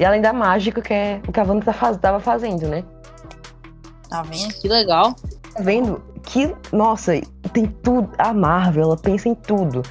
[0.00, 2.82] E além da mágica, que é o que a Wanda tá faz- tava fazendo, né?
[4.08, 4.54] Tá vendo?
[4.54, 5.14] Que legal.
[5.54, 7.12] Tá vendo que, nossa,
[7.52, 8.10] tem tudo.
[8.18, 9.82] A Marvel, ela pensa em tudo.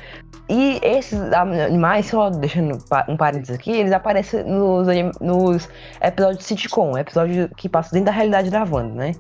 [0.52, 2.78] E esses animais, só deixando
[3.08, 4.86] um parênteses aqui, eles aparecem nos,
[5.22, 5.70] nos
[6.02, 9.12] episódios de sitcom, episódio que passa dentro da realidade da Wanda, né?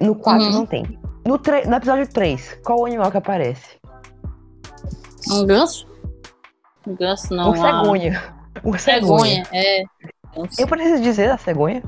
[0.00, 0.50] No 4 Uhum.
[0.50, 0.98] não tem.
[1.24, 3.78] No, no episódio 3, qual o animal que aparece?
[5.30, 5.86] Um ganso?
[6.84, 7.52] Um ganso não.
[7.52, 8.34] um cegonha.
[8.64, 8.78] Um A...
[8.78, 9.44] cegonha.
[9.44, 9.84] Cegonha, é.
[10.58, 11.80] Eu preciso dizer a cegonha.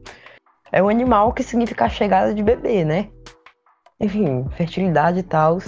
[0.72, 3.10] é um animal que significa a chegada de bebê, né?
[4.00, 5.58] Enfim, fertilidade e tal.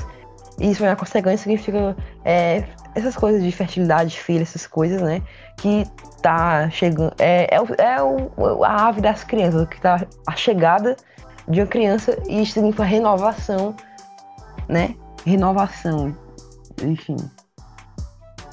[0.74, 5.22] Sonhar com cegonha significa é, essas coisas de fertilidade, filho, essas coisas, né?
[5.58, 5.84] Que
[6.22, 7.12] tá chegando.
[7.18, 7.58] É, é,
[7.96, 10.96] é o- a ave das crianças, que tá a chegada
[11.48, 13.74] de uma criança e isso significa renovação,
[14.68, 14.94] né?
[15.24, 16.16] Renovação.
[16.82, 17.16] Enfim.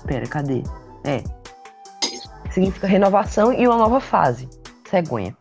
[0.06, 0.64] Pera, cadê?
[1.06, 1.24] É.
[2.52, 4.48] Significa renovação e uma nova fase.
[4.90, 5.36] Cegonha.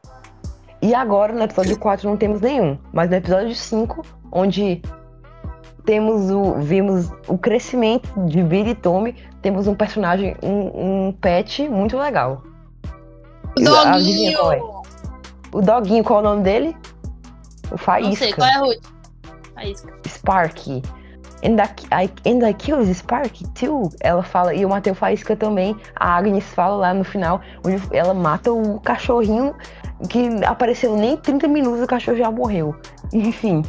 [0.80, 2.78] E agora, no episódio 4, não temos nenhum.
[2.92, 4.02] Mas no episódio 5,
[4.32, 4.80] onde
[5.84, 11.68] temos o, vimos o crescimento de Billy e Tommy, temos um personagem, um, um pet
[11.68, 12.42] muito legal.
[13.58, 14.56] Adivinha qual é?
[14.58, 14.82] Doguinho!
[15.52, 16.76] O doguinho, qual é o nome dele?
[17.66, 18.24] O Não Faísca.
[18.24, 18.84] sei, qual é a Ruth?
[19.54, 19.92] Faísca.
[20.08, 20.82] Sparky.
[21.44, 21.56] And
[21.90, 23.90] I, and I killed Sparky too.
[24.00, 25.76] Ela fala, e eu matei o Faísca também.
[25.96, 29.54] A Agnes fala lá no final, onde ela mata o cachorrinho
[30.08, 32.74] que apareceu nem 30 minutos, o cachorro já morreu.
[33.12, 33.62] Enfim.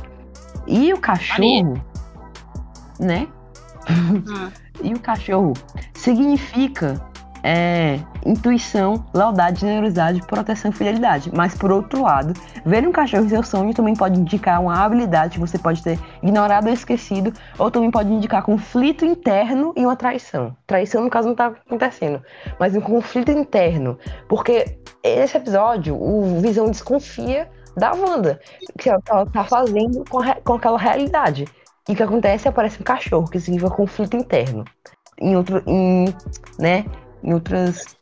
[0.67, 1.73] E o cachorro,
[3.03, 3.27] né?
[3.89, 4.49] Hum.
[4.81, 5.53] E o cachorro
[5.93, 6.99] significa
[7.43, 11.29] é, intuição, lealdade, generosidade, proteção e fidelidade.
[11.33, 12.33] Mas por outro lado,
[12.65, 15.99] ver um cachorro em seu sonho também pode indicar uma habilidade que você pode ter
[16.23, 20.55] ignorado ou esquecido, ou também pode indicar conflito interno e uma traição.
[20.65, 22.21] Traição, no caso, não tá acontecendo,
[22.59, 23.97] mas um conflito interno.
[24.27, 28.39] Porque nesse episódio, o Visão desconfia da Wanda,
[28.77, 31.45] que ela tá- tá fazendo com, com aquela realidade.
[31.87, 32.47] E o que acontece?
[32.47, 34.63] Aparece um cachorro, que significa conflito interno.
[35.19, 35.61] Em outro.
[35.67, 36.05] Em,
[36.57, 36.85] né?
[37.21, 37.97] Em outras.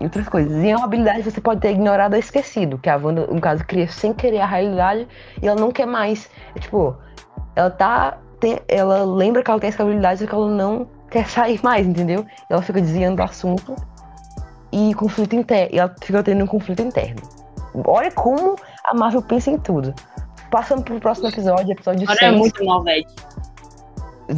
[0.00, 0.62] Em outras coisas.
[0.62, 2.78] E é uma habilidade que você pode ter ignorado ou esquecido.
[2.78, 5.08] Que a Wanda, no caso, cria sem querer a realidade
[5.42, 6.30] e ela não quer mais.
[6.54, 6.96] É, tipo,
[7.56, 8.18] ela tá.
[8.38, 11.86] tem- ela lembra que ela tem essa habilidade, só que ela não quer sair mais,
[11.86, 12.24] entendeu?
[12.48, 13.74] Ela fica desviando do assunto.
[14.72, 15.76] E conflito interno.
[15.76, 17.22] Ela fica tendo um conflito interno.
[17.84, 19.92] Olha como a Marvel pensa em tudo.
[20.54, 22.32] Passando pro próximo episódio, episódio Agora 6.
[22.32, 23.12] é muito malvete.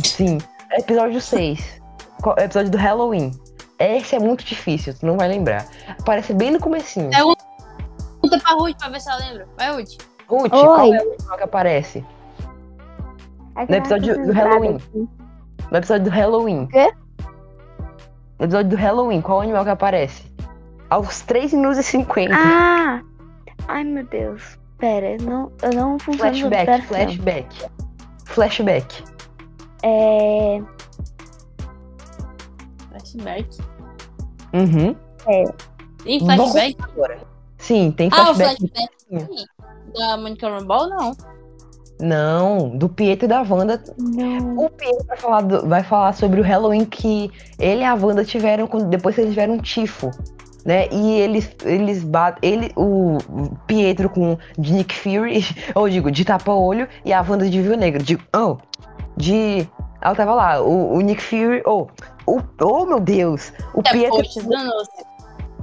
[0.02, 0.38] Sim.
[0.72, 1.82] Episódio 6.
[2.22, 3.32] Qual- Episódio do Halloween.
[3.78, 5.66] Esse é muito difícil, tu não vai lembrar.
[6.00, 7.10] Aparece bem no comecinho.
[7.12, 9.46] É Pergunta pra Ruth pra ver se ela lembra.
[9.58, 9.90] Vai, Ruth.
[10.26, 10.48] Ruth, Oi.
[10.48, 12.04] qual é o animal que aparece?
[13.56, 14.76] É que No episódio do Halloween.
[14.76, 15.08] aqui.
[15.70, 16.66] No episódio do Halloween.
[16.68, 16.92] Quê?
[18.38, 20.24] No episódio do Halloween, qual o animal que aparece?
[20.88, 22.34] Aos 3 minutos e 50.
[22.34, 23.02] Ah!
[23.68, 24.58] Ai, meu Deus.
[24.78, 27.70] Pera, eu não, eu não funciona flashback, flashback.
[28.26, 29.04] Flashback.
[29.82, 30.60] É...
[32.90, 33.58] Flashback.
[34.52, 34.94] Uhum.
[36.04, 36.76] Tem Vamos flashback?
[36.82, 37.20] agora.
[37.58, 38.70] Sim, tem Ah, o flashback.
[39.08, 39.28] flashback.
[39.38, 39.44] Sim.
[39.94, 41.16] Da Monica Rambeau, não.
[41.98, 44.58] Não, do Pietro e da Wanda Não.
[44.58, 48.22] O Pietro vai falar, do- vai falar sobre o Halloween que ele e a Wanda
[48.22, 50.10] tiveram quando- depois que eles tiveram um tifo.
[50.66, 50.88] Né?
[50.90, 52.52] E eles, eles batem.
[52.52, 53.18] Ele, o
[53.68, 55.44] Pietro com de Nick Fury,
[55.76, 58.02] ou digo, de tapa-olho, e a Wanda de Vivo Negro.
[58.02, 58.18] De.
[58.36, 58.56] Oh,
[59.16, 59.66] de.
[60.02, 61.62] Ela tava lá, o, o Nick Fury.
[61.64, 61.86] Oh,
[62.26, 63.52] o, oh, meu Deus!
[63.72, 65.04] O É, Pietro, poxa, danou-se.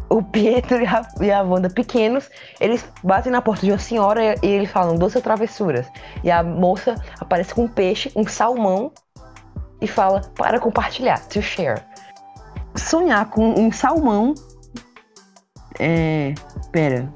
[0.09, 2.29] o Pietro e a, e a Wanda pequenos,
[2.61, 5.85] eles batem na porta de uma senhora e eles falam doce ou travessuras.
[6.23, 8.91] E a moça aparece com um peixe, um salmão,
[9.81, 11.81] e fala para compartilhar, to share.
[12.73, 14.33] sonhar com um salmão.
[15.80, 16.34] É.
[16.71, 17.11] Pera.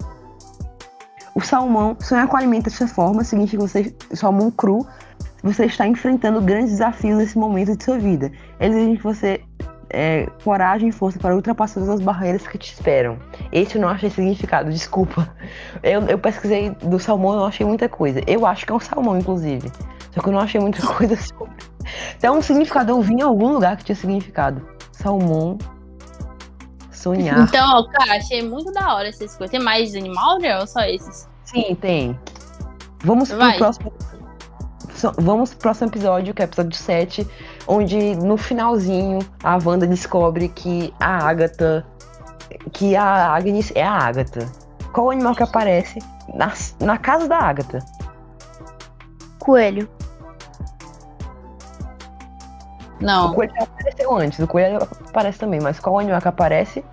[1.35, 4.87] O salmão, sonhar com alimento dessa forma significa que você, salmão cru,
[5.43, 8.31] você está enfrentando grandes desafios nesse momento de sua vida.
[8.59, 9.41] Eles exigem que você
[9.89, 13.17] é, coragem e força para ultrapassar as barreiras que te esperam.
[13.51, 15.29] Esse eu não achei significado, desculpa.
[15.83, 18.21] Eu, eu pesquisei do salmão e não achei muita coisa.
[18.27, 19.71] Eu acho que é um salmão, inclusive.
[20.11, 21.53] Só que eu não achei muita coisa sobre.
[22.17, 24.67] Então, um significado eu vi em algum lugar que tinha significado.
[24.91, 25.57] Salmão.
[26.97, 27.39] Sonhar.
[27.41, 29.51] Então, cara, achei muito da hora essas coisas.
[29.51, 30.59] Tem mais animal, né?
[30.59, 31.27] Ou só esses?
[31.45, 32.19] Sim, tem.
[33.03, 33.57] Vamos pro Vai.
[33.57, 33.93] próximo.
[34.95, 37.27] so- Vamos pro próximo episódio, que é o episódio 7,
[37.67, 41.85] onde no finalzinho a Wanda descobre que a Agatha.
[42.73, 44.49] Que a Agnes é a Agatha.
[44.91, 45.99] Qual o animal que aparece
[46.33, 47.79] na, na casa da Agatha?
[49.39, 49.87] Coelho.
[52.99, 53.33] O Não.
[53.33, 56.83] coelho já apareceu antes, o coelho aparece também, mas qual animal que aparece?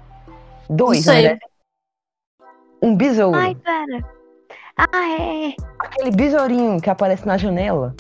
[0.69, 1.39] Dois, né?
[2.83, 3.39] Um besouro.
[3.39, 4.05] Ai, pera.
[4.77, 5.49] Ah, é.
[5.49, 5.57] é.
[5.79, 7.95] Aquele besourinho que aparece na janela.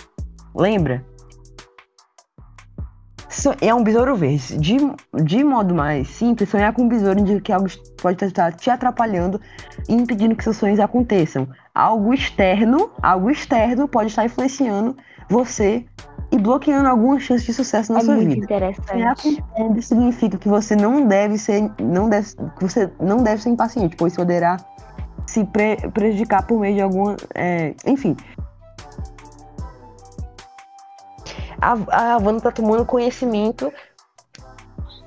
[0.54, 1.04] Lembra?
[3.60, 4.56] É um besouro verde.
[4.58, 4.76] De,
[5.24, 7.66] de modo mais simples, sonhar com um besouro indica que algo
[8.00, 9.40] pode estar te atrapalhando
[9.88, 11.48] e impedindo que seus sonhos aconteçam.
[11.74, 14.96] Algo externo, algo externo pode estar influenciando
[15.28, 15.84] você
[16.34, 18.44] e bloqueando alguma chance de sucesso na É sua muito vida.
[18.44, 19.40] Interessante.
[19.54, 22.28] pombo significa que você não deve ser, não deve,
[22.58, 24.56] que você não deve ser impaciente, pois poderá
[25.26, 28.16] se pre- prejudicar por meio de alguma, é, enfim.
[31.60, 33.72] A, a Wanda tá tomando conhecimento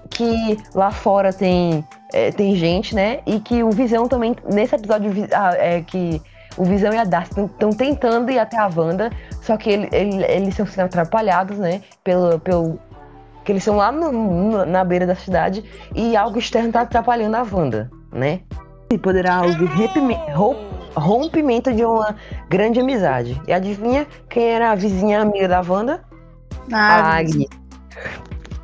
[0.10, 3.20] que lá fora tem, é, tem gente, né?
[3.26, 6.22] E que o Visão também, nesse episódio, ah, é que
[6.58, 10.24] o Visão e a Darcy estão tentando ir até a Wanda, só que ele, ele-
[10.26, 11.82] eles estão sendo atrapalhados, né?
[12.04, 12.80] Pelo, pelo,
[13.46, 15.64] que eles estão lá no- no- na beira da cidade
[15.96, 18.42] e algo externo tá atrapalhando a Wanda, né?
[18.92, 19.42] E poderá
[20.34, 20.56] ro-
[20.96, 22.16] rompimento de uma
[22.50, 23.40] grande amizade.
[23.48, 26.02] E adivinha quem era a vizinha amiga da Wanda?
[26.74, 27.48] A Agnes.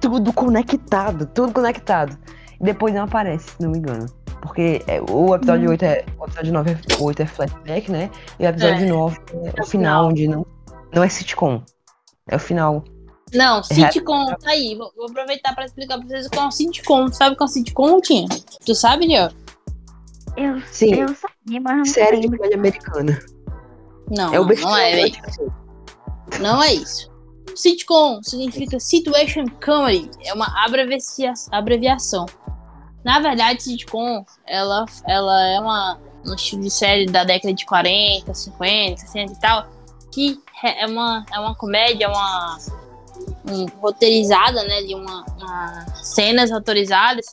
[0.02, 2.18] Tudo conectado, tudo conectado.
[2.60, 4.06] E depois não aparece, se não me engano.
[4.44, 6.06] Porque é, o episódio 8 é.
[6.20, 8.12] O episódio 9 é, 8 é flashback, né?
[8.38, 8.90] E o episódio É.
[8.90, 10.46] 9 é o o final, onde não,
[10.94, 11.64] não é sitcom.
[12.28, 12.84] É o final.
[13.34, 14.76] Não, sitcom, tá aí.
[14.78, 17.12] Vou, vou aproveitar pra explicar pra vocês o que é um sitcom.
[17.12, 18.28] Sabe o que é um sitcom, Tinha?
[18.66, 19.30] Tu sabe, Liel?
[20.36, 20.94] Eu, Sim.
[20.96, 23.20] eu sabia, mas não Série de comédia americana.
[24.12, 25.16] Não, É o não, é, velho.
[26.42, 27.12] Não é isso.
[27.56, 30.10] Sitcom significa Situation Comedy.
[30.26, 32.26] É uma abrevia- abreviação.
[33.04, 38.34] Na verdade, sitcom, ela, ela é uma um estilo de série da década de 40,
[38.34, 39.68] 50, 60 e tal,
[40.14, 42.58] que é uma, é uma comédia, uma
[43.50, 47.26] um, roteirizada, né, de uma, uma- cenas autorizadas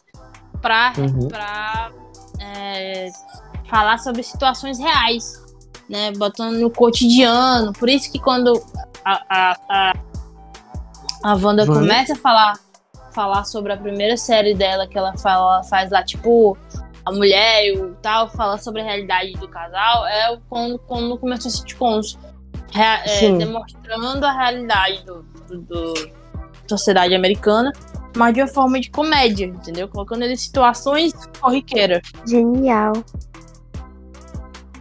[0.61, 1.29] para Uhum.
[1.29, 1.93] para
[2.41, 3.11] é,
[3.69, 5.41] falar sobre situações reais,
[5.89, 6.11] né?
[6.13, 7.73] Botando no cotidiano.
[7.73, 8.61] Por isso que quando
[9.05, 9.93] a, a, a,
[11.23, 11.67] a Wanda Wanda?
[11.67, 12.59] começa a falar,
[13.11, 16.57] falar sobre a primeira série dela, que ela fala, faz lá, tipo,
[17.05, 21.49] a mulher e o tal, fala sobre a realidade do casal, é quando, quando começou
[21.49, 22.19] a sitcoms.
[22.73, 26.11] rea- é, demonstrando a realidade do, do, do-
[26.69, 27.73] sociedade americana,
[28.17, 29.89] mas de uma forma de comédia, entendeu?
[29.89, 32.01] Colocando ele em situações corriqueiras.
[32.27, 32.93] Genial.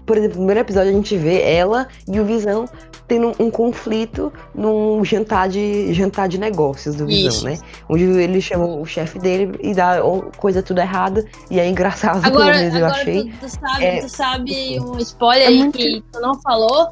[0.05, 2.65] Por exemplo, no primeiro episódio a gente vê ela e o Visão
[3.09, 7.45] tendo um conflito num jantar de, jantar de negócios do Visão, Isso.
[7.45, 7.57] né?
[7.89, 9.97] Onde ele chama o chefe dele e dá
[10.37, 11.25] coisa tudo errada.
[11.49, 13.31] E é engraçado, pelo Agora, menos eu achei.
[13.31, 16.89] tu, tu sabe, É, tu sabe um spoiler É aí muito- que tu não falou?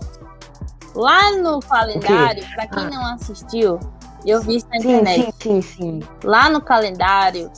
[0.96, 2.90] Lá no calendário, pra quem Ah.
[2.90, 3.80] não assistiu,
[4.26, 5.34] eu vi isso na Sim, internet.
[5.40, 6.00] sim, sim, sim.
[6.24, 7.52] Lá no calendário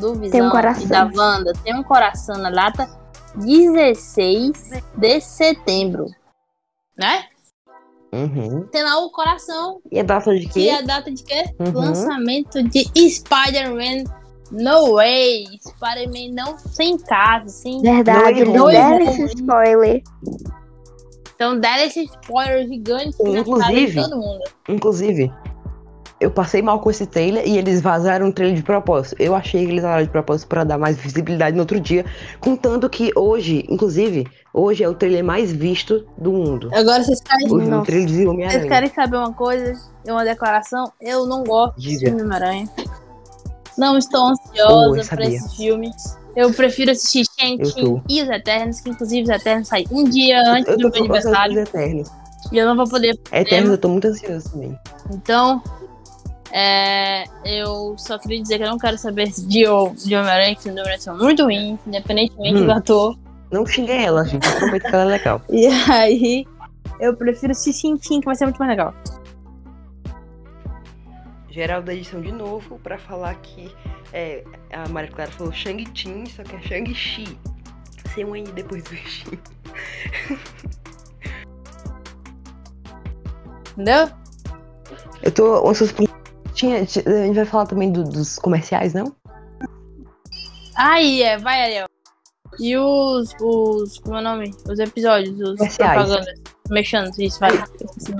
[0.00, 0.84] do Visão Tem um coração.
[0.84, 2.88] e da Wanda, tem um coração na data
[3.36, 4.52] 16
[4.96, 6.06] de setembro.
[6.98, 7.24] Né?
[8.12, 8.66] Uhum.
[8.72, 10.82] Tem lá o coração, E a data de que é quê?
[10.82, 11.44] a data de quê?
[11.58, 11.72] Uhum.
[11.72, 14.04] Lançamento de Spider-Man
[14.50, 15.44] No Way.
[15.60, 20.02] Spider-Man não sem casa, sem Verdade, Não deram esse spoiler.
[21.34, 24.42] Então deram esse spoiler gigante na cara de todo mundo.
[24.68, 25.32] Inclusive,
[26.20, 29.16] eu passei mal com esse trailer e eles vazaram um trailer de propósito.
[29.18, 32.04] Eu achei que eles vazaram de propósito pra dar mais visibilidade no outro dia.
[32.40, 36.68] Contanto que hoje, inclusive, hoje é o trailer mais visto do mundo.
[36.74, 37.86] Agora vocês querem, O, o Nossa.
[37.86, 39.72] trailer de vocês querem saber uma coisa?
[40.06, 40.92] Uma declaração?
[41.00, 42.10] Eu não gosto Diga.
[42.10, 42.68] de Homem-Aranha.
[43.78, 45.36] Não estou Oh, ansiosa pra sabia.
[45.36, 45.90] esse filme.
[46.36, 50.68] Eu prefiro assistir Shang-Chi e os Eternos, que inclusive os Eternos saem um dia antes
[50.68, 51.58] Eu do tô meu com aniversário.
[51.58, 52.08] Eternos.
[52.52, 53.18] E eu não vou poder.
[53.32, 54.78] Eternos eu tô muito ansioso também.
[55.12, 55.62] Então,
[56.52, 60.60] É, eu só queria dizer que eu não quero saber de, O- de Homem-Aranha, que
[60.60, 62.66] os Homem-Aranha são muito ruins, independentemente Hum.
[62.66, 63.18] do ator.
[63.52, 64.48] Não xinguei ela, gente.
[64.56, 65.42] Prometo que ela é legal.
[65.50, 66.46] E aí,
[67.00, 68.94] eu prefiro Xixintim, que vai ser muito mais legal.
[71.50, 73.74] Geral da edição de novo pra falar que
[74.12, 77.36] é, a Maria Clara falou Shang-Chi, só que é Shang-Chi.
[78.14, 79.24] Sem um N depois do X.
[83.72, 84.08] Entendeu?
[85.22, 85.54] Eu tô.
[86.52, 89.14] Tinha, ti- a gente vai falar também do- dos comerciais, não?
[90.76, 91.86] Aí, é, vai, Ariel.
[92.58, 94.50] E os, os, como é o nome?
[94.68, 96.02] Os episódios, os Comerciais.
[96.08, 96.40] propagandas.
[96.68, 97.50] Mexendo, isso, vai.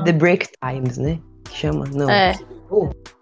[0.04, 1.18] The Break Times, né?
[1.44, 1.84] Que chama?
[1.92, 2.08] Não.
[2.10, 2.34] É,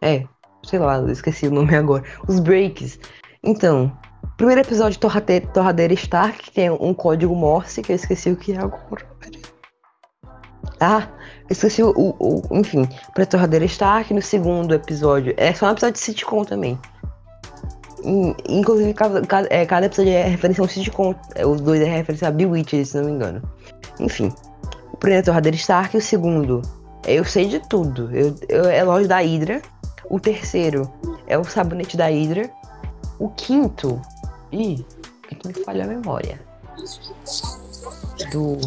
[0.02, 0.24] É,
[0.64, 2.04] sei lá, esqueci o nome agora.
[2.28, 2.98] Os breaks.
[3.42, 3.90] Então,
[4.36, 8.52] primeiro episódio Torrade- Torradeira Stark, que tem um código Morse, que eu esqueci o que
[8.52, 9.06] é agora.
[10.80, 11.08] Ah,
[11.50, 15.34] esqueci o, o- o- Enfim, pra Torradeira Stark, no segundo episódio.
[15.36, 16.78] É só um episódio de sitcom também.
[18.04, 21.14] In- Inclusive, cada, cada- é, cada episódio é referência a um sitcom.
[21.34, 23.42] É, Os dois é referência a Bewitched, se não me engano.
[24.00, 24.32] Enfim,
[24.92, 26.62] o primeiro é Torradeira Stark o segundo
[27.06, 28.10] eu sei de tudo.
[28.14, 29.62] Eu, eu- é loja da Hydra.
[30.10, 30.90] O terceiro
[31.26, 32.50] é o sabonete da Hydra.
[33.18, 34.00] O quinto.
[34.52, 34.84] Ih,
[35.24, 36.40] o quinto me falha a memória.
[38.32, 38.58] Do.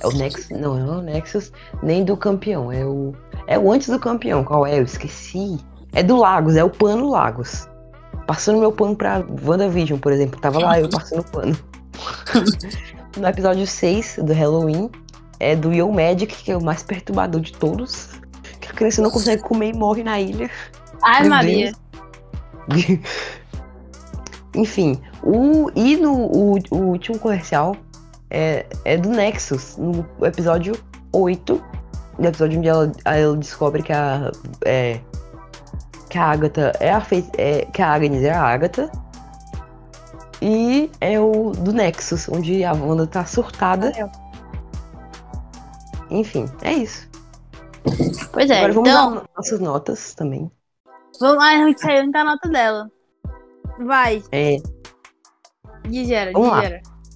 [0.00, 0.48] É o Nexus.
[0.50, 2.72] Não, é o Nexus, nem do campeão.
[2.72, 3.14] É o.
[3.46, 4.44] É o antes do campeão.
[4.44, 4.78] Qual é?
[4.78, 5.58] Eu esqueci.
[5.92, 7.68] É do Lagos, é o pano Lagos.
[8.26, 10.40] Passando meu pano pra WandaVision, por exemplo.
[10.40, 11.56] Tava lá eu passando pano.
[13.16, 14.90] no episódio 6 do Halloween,
[15.40, 18.10] é do Yo Magic, que é o mais perturbador de todos.
[18.60, 20.50] Que a criança não consegue comer e morre na ilha.
[21.02, 21.72] Ai, Meu Maria.
[24.54, 27.76] Enfim, o, e no o, o último comercial
[28.30, 30.74] é, é do Nexus, no episódio
[31.12, 31.62] 8.
[32.18, 34.30] No episódio onde ela, ela descobre que a.
[34.64, 35.00] É,
[36.10, 38.90] que a Agatha é a fei- é, que a Agnes é a Agatha.
[40.40, 43.92] E é o do Nexus, onde a Wanda tá surtada.
[46.10, 47.08] Enfim, é isso.
[48.32, 50.50] Pois é, Agora vamos então, dar nossas notas também.
[51.20, 51.42] vamos.
[51.42, 52.90] Ai, não saiu nem a nota dela.
[53.80, 54.56] Vai, É,
[55.88, 56.62] digera, Vamos lá.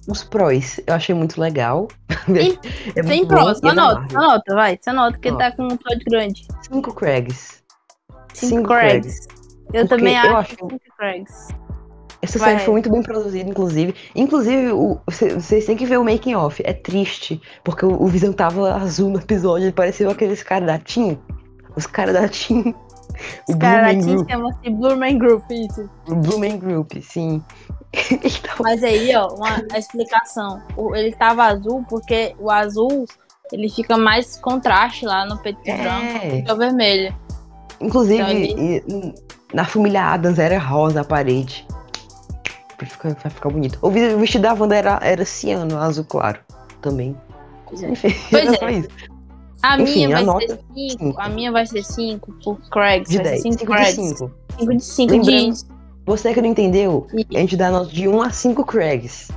[0.07, 1.87] Os prós, eu achei muito legal.
[2.25, 2.57] Tem-
[2.95, 5.35] é muito bom, prós, da anota, anota, vai, você anota, Ó.
[5.37, 6.47] tá com um episódio grande.
[6.61, 7.63] Cinco Craigs.
[8.33, 9.27] Cinco, Cinco Craigs.
[9.73, 11.47] Eu Porque também eu acho cinco Craigs.
[12.21, 12.51] Essa Vai.
[12.51, 13.93] série foi muito bem produzida, inclusive.
[14.15, 16.61] Inclusive, o- cê- vocês têm que ver o making off.
[16.65, 19.65] É triste, porque o, o Visão tava azul no episódio.
[19.65, 21.17] Ele pareceu aqueles caras da Team.
[21.75, 22.21] Os caras da.
[22.21, 24.29] O Os caras aqui Group.
[24.31, 25.89] chamam-se Blue Man Group, isso.
[26.07, 27.43] Blue Man Group, sim.
[28.43, 30.61] Tava- Mas aí, ó, uma a explicação.
[30.75, 33.05] O- ele tava azul porque o azul,
[33.51, 36.41] ele fica mais contraste lá no peito branco É.
[36.41, 37.15] que o vermelho.
[37.79, 39.15] Inclusive, Então, ele-
[39.53, 41.65] na família Adams era rosa a parede.
[42.77, 43.77] Pra ficar, pra ficar bonito.
[43.81, 46.39] O vestido da Wanda era, era ciano, azul claro.
[46.81, 47.15] Também.
[47.67, 47.89] Pois é.
[47.91, 48.71] Enfim, Pois é.
[48.71, 48.89] isso.
[49.61, 50.89] A Enfim, minha vai ser nota, 5.
[50.99, 51.21] cinco.
[51.21, 53.09] A minha vai ser 5 por Craigs.
[53.09, 53.41] De vai ser 10.
[53.43, 53.95] 5 5 de Craigs.
[54.17, 54.31] 5.
[54.59, 55.72] 5 de 5 Lembrando- de.
[56.05, 59.29] Você que não entendeu, E- a gente dá nota de 1 a 5 Craigs.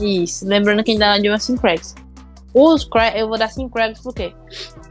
[0.00, 0.46] Isso.
[0.46, 1.94] Lembrando que a gente dá de uma 5 Craigs.
[2.54, 4.32] Os Craigs, eu vou dar 5 Craigs por quê?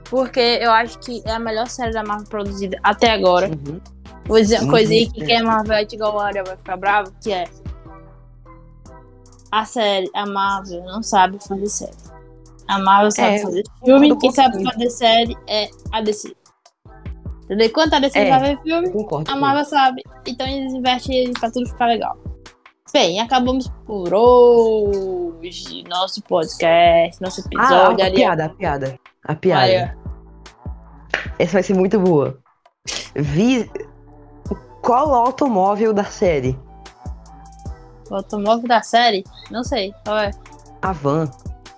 [0.09, 3.47] Porque eu acho que é a melhor série da Marvel produzida até agora.
[3.49, 3.79] Uhum.
[4.25, 6.77] Vou dizer uma Sim, coisa aí que quem é Marvel igual o Ariel vai ficar
[6.77, 7.45] bravo, que é
[9.51, 11.97] a série, a Marvel não sabe fazer série.
[12.67, 16.35] A Marvel sabe É, fazer filme, quem sabe fazer série é a DC.
[17.49, 17.67] Entendeu?
[17.67, 18.29] Enquanto a DC É.
[18.29, 19.31] vai ver filme, concordo.
[19.31, 20.03] a Marvel sabe.
[20.27, 22.15] Então eles investem pra tudo ficar legal.
[22.93, 25.83] Bem, acabamos por hoje.
[25.89, 28.01] Nosso podcast, nosso Ah, episódio.
[28.03, 28.13] a Ariel.
[28.13, 28.99] piada, a piada.
[29.25, 29.61] A piada.
[29.63, 29.89] Ariel.
[31.39, 32.37] Essa vai ser muito boa.
[33.15, 33.69] Vi...
[34.81, 36.57] Qual o automóvel da série?
[38.09, 39.23] O automóvel da série?
[39.51, 39.93] Não sei.
[40.05, 40.31] Qual é?
[40.81, 41.29] A van.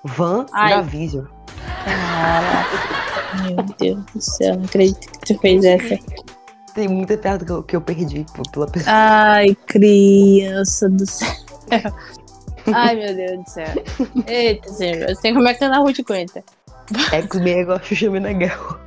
[0.03, 0.75] Van Ai.
[0.75, 1.25] da Vision.
[1.85, 3.43] Caraca.
[3.43, 5.97] Meu Deus do céu, não acredito que tu fez essa.
[6.75, 8.93] Tem muita piada que eu, que eu perdi pela pessoa.
[8.95, 11.27] Ai, criança do céu.
[12.73, 13.67] Ai, meu Deus do céu.
[14.27, 15.09] Eita, senhor.
[15.09, 16.43] Eu sei como é que a Ruth aguenta.
[17.11, 18.77] X-Men é igual Xuxa Meneghel.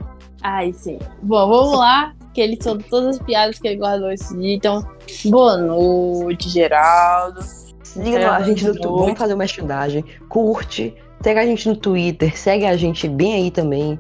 [0.43, 0.99] Ai, sim.
[1.23, 2.15] Bom, vamos lá.
[2.33, 4.55] Que ele soltou todas as piadas que ele guardou esse dia.
[4.55, 4.87] Então,
[5.27, 7.41] boa noite, Geraldo.
[7.83, 10.05] Siga a gente no tu- Vamos fazer uma merchandising.
[10.29, 10.95] Curte.
[11.25, 12.37] Segue a gente no Twitter.
[12.39, 13.99] Segue a gente bem aí também.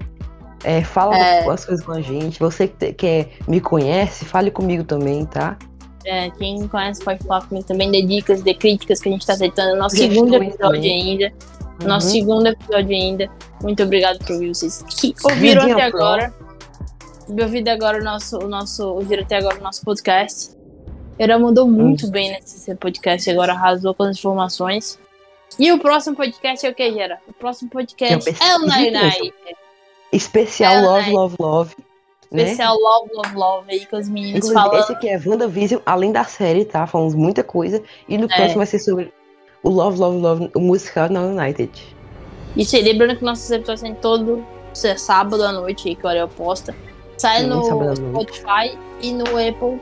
[0.62, 1.38] É, fala É.
[1.50, 2.38] as coisas com a gente.
[2.38, 5.58] Você que, que é- me conhece, fale comigo também, tá?
[6.06, 9.26] É, quem me conhece pode falar comigo também de dicas, de críticas que a gente
[9.26, 11.10] tá aceitando no nosso Sugestões segundo episódio também.
[11.12, 11.32] ainda.
[11.86, 12.12] Nosso Uhum.
[12.12, 13.30] segundo episódio ainda.
[13.62, 16.00] Muito obrigado por ouvir vocês que ouviram Vidinha até Pro.
[16.04, 16.34] agora.
[17.26, 20.50] me ouvido agora o nosso, o nosso, ouviram até agora o nosso podcast.
[21.18, 24.98] Ele mandou muito bem nesse podcast, agora arrasou com as informações.
[25.58, 27.20] E o próximo podcast é o que, Gera?
[27.28, 29.02] O próximo podcast é o é o Nine Influencer.
[29.20, 29.34] Night.
[30.12, 31.12] Especial É, Love, né?
[31.12, 31.74] Love, Love.
[32.30, 32.42] Né?
[32.42, 34.80] Especial Love, Love, Love aí com os meninos Inclusive, falando.
[34.82, 36.86] esse aqui é WandaVision, além da série, tá?
[36.86, 37.82] Falamos muita coisa.
[38.08, 38.28] E no É.
[38.36, 39.12] próximo vai ser sobre
[39.62, 41.70] o Love, Love, Love, o musical na United.
[42.56, 44.44] E lembrando que nossos episódios saem todo
[44.84, 46.74] é sábado à noite aí, que o Ariel posta.
[47.16, 47.94] Sai Sim, no.
[47.96, 49.80] Spotify e no Apple.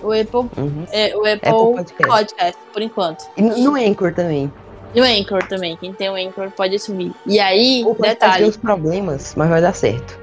[0.00, 0.86] O Apple, Uhum.
[0.92, 2.06] é, o Apple, Apple Podcast.
[2.06, 3.24] Podcast, por enquanto.
[3.36, 4.52] E no, no Anchor também.
[4.94, 5.76] E o Anchor também.
[5.76, 7.12] Quem tem o Anchor pode subir.
[7.26, 10.18] E aí, O podcast tem detalhe, uns problemas, mas vai dar certo.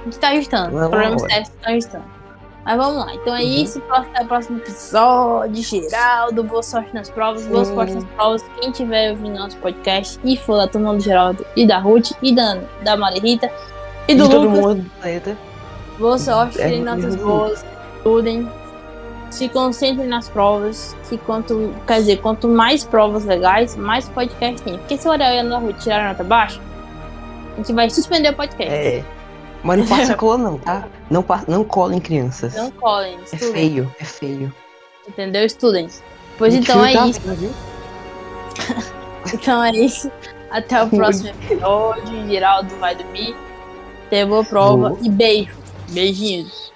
[0.00, 0.70] a gente tá ajustando.
[0.76, 2.04] Não é Problemas técnicos tá ajustando.
[2.64, 3.14] Mas vamos lá.
[3.14, 3.48] Então é Uhum.
[3.48, 3.82] isso.
[3.90, 5.62] Até o próximo episódio.
[5.62, 7.46] Geraldo, boa sorte nas provas.
[7.46, 7.74] Boa Sim.
[7.74, 8.44] sorte nas provas.
[8.60, 12.34] Quem tiver ouvindo nosso podcast e for da turma do Geraldo e da Ruth e
[12.34, 13.50] da, da Maria Rita
[14.08, 14.60] e E do todo Lucas.
[14.60, 15.38] mundo do planeta.
[15.98, 17.64] Boa sorte, É, notas boas,
[17.96, 18.48] estudem,
[19.30, 24.78] se concentrem nas provas, que quanto, quer dizer, quanto mais provas legais, mais podcast tem.
[24.78, 26.60] Porque se o Ariel e a tirar nota baixa,
[27.54, 28.72] a gente vai suspender o podcast.
[28.72, 29.04] É.
[29.62, 30.88] Mas não passa cola não, tá?
[31.10, 32.54] Não, não colhem crianças.
[32.54, 34.54] Não colhem, é feio, é feio.
[35.06, 35.44] entendeu?
[35.44, 35.88] Estudem.
[36.38, 37.54] Pois então é tá isso, vendo,
[39.34, 40.10] então é isso.
[40.50, 42.26] Até o próximo episódio.
[42.28, 43.36] Geraldo vai dormir.
[44.08, 44.98] Tenha boa prova Vou.
[45.02, 45.56] e beijo.
[45.90, 46.72] Beijinhos.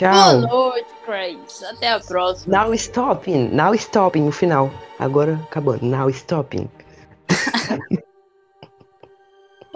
[0.00, 0.40] Boa Tchau.
[0.40, 1.38] noite, Craig.
[1.70, 2.64] Até a próxima.
[2.64, 3.48] Now stopping.
[3.52, 4.70] Now stopping, no final.
[4.98, 5.84] Agora acabando.
[5.86, 6.68] Now stopping.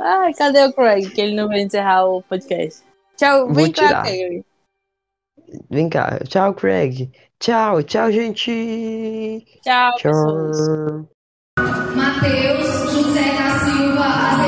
[0.00, 1.08] Ai, cadê o Craig?
[1.10, 2.82] Que ele não vai encerrar o podcast.
[3.16, 4.02] Tchau, Vou vem cá, tirar.
[4.02, 4.44] Craig.
[5.70, 6.18] Vem cá.
[6.28, 7.10] Tchau, Craig.
[7.38, 9.46] Tchau, tchau, gente.
[9.62, 10.56] Tchau, pessoas.
[10.58, 11.08] Tchau.
[11.94, 14.47] Matheus José da Silva.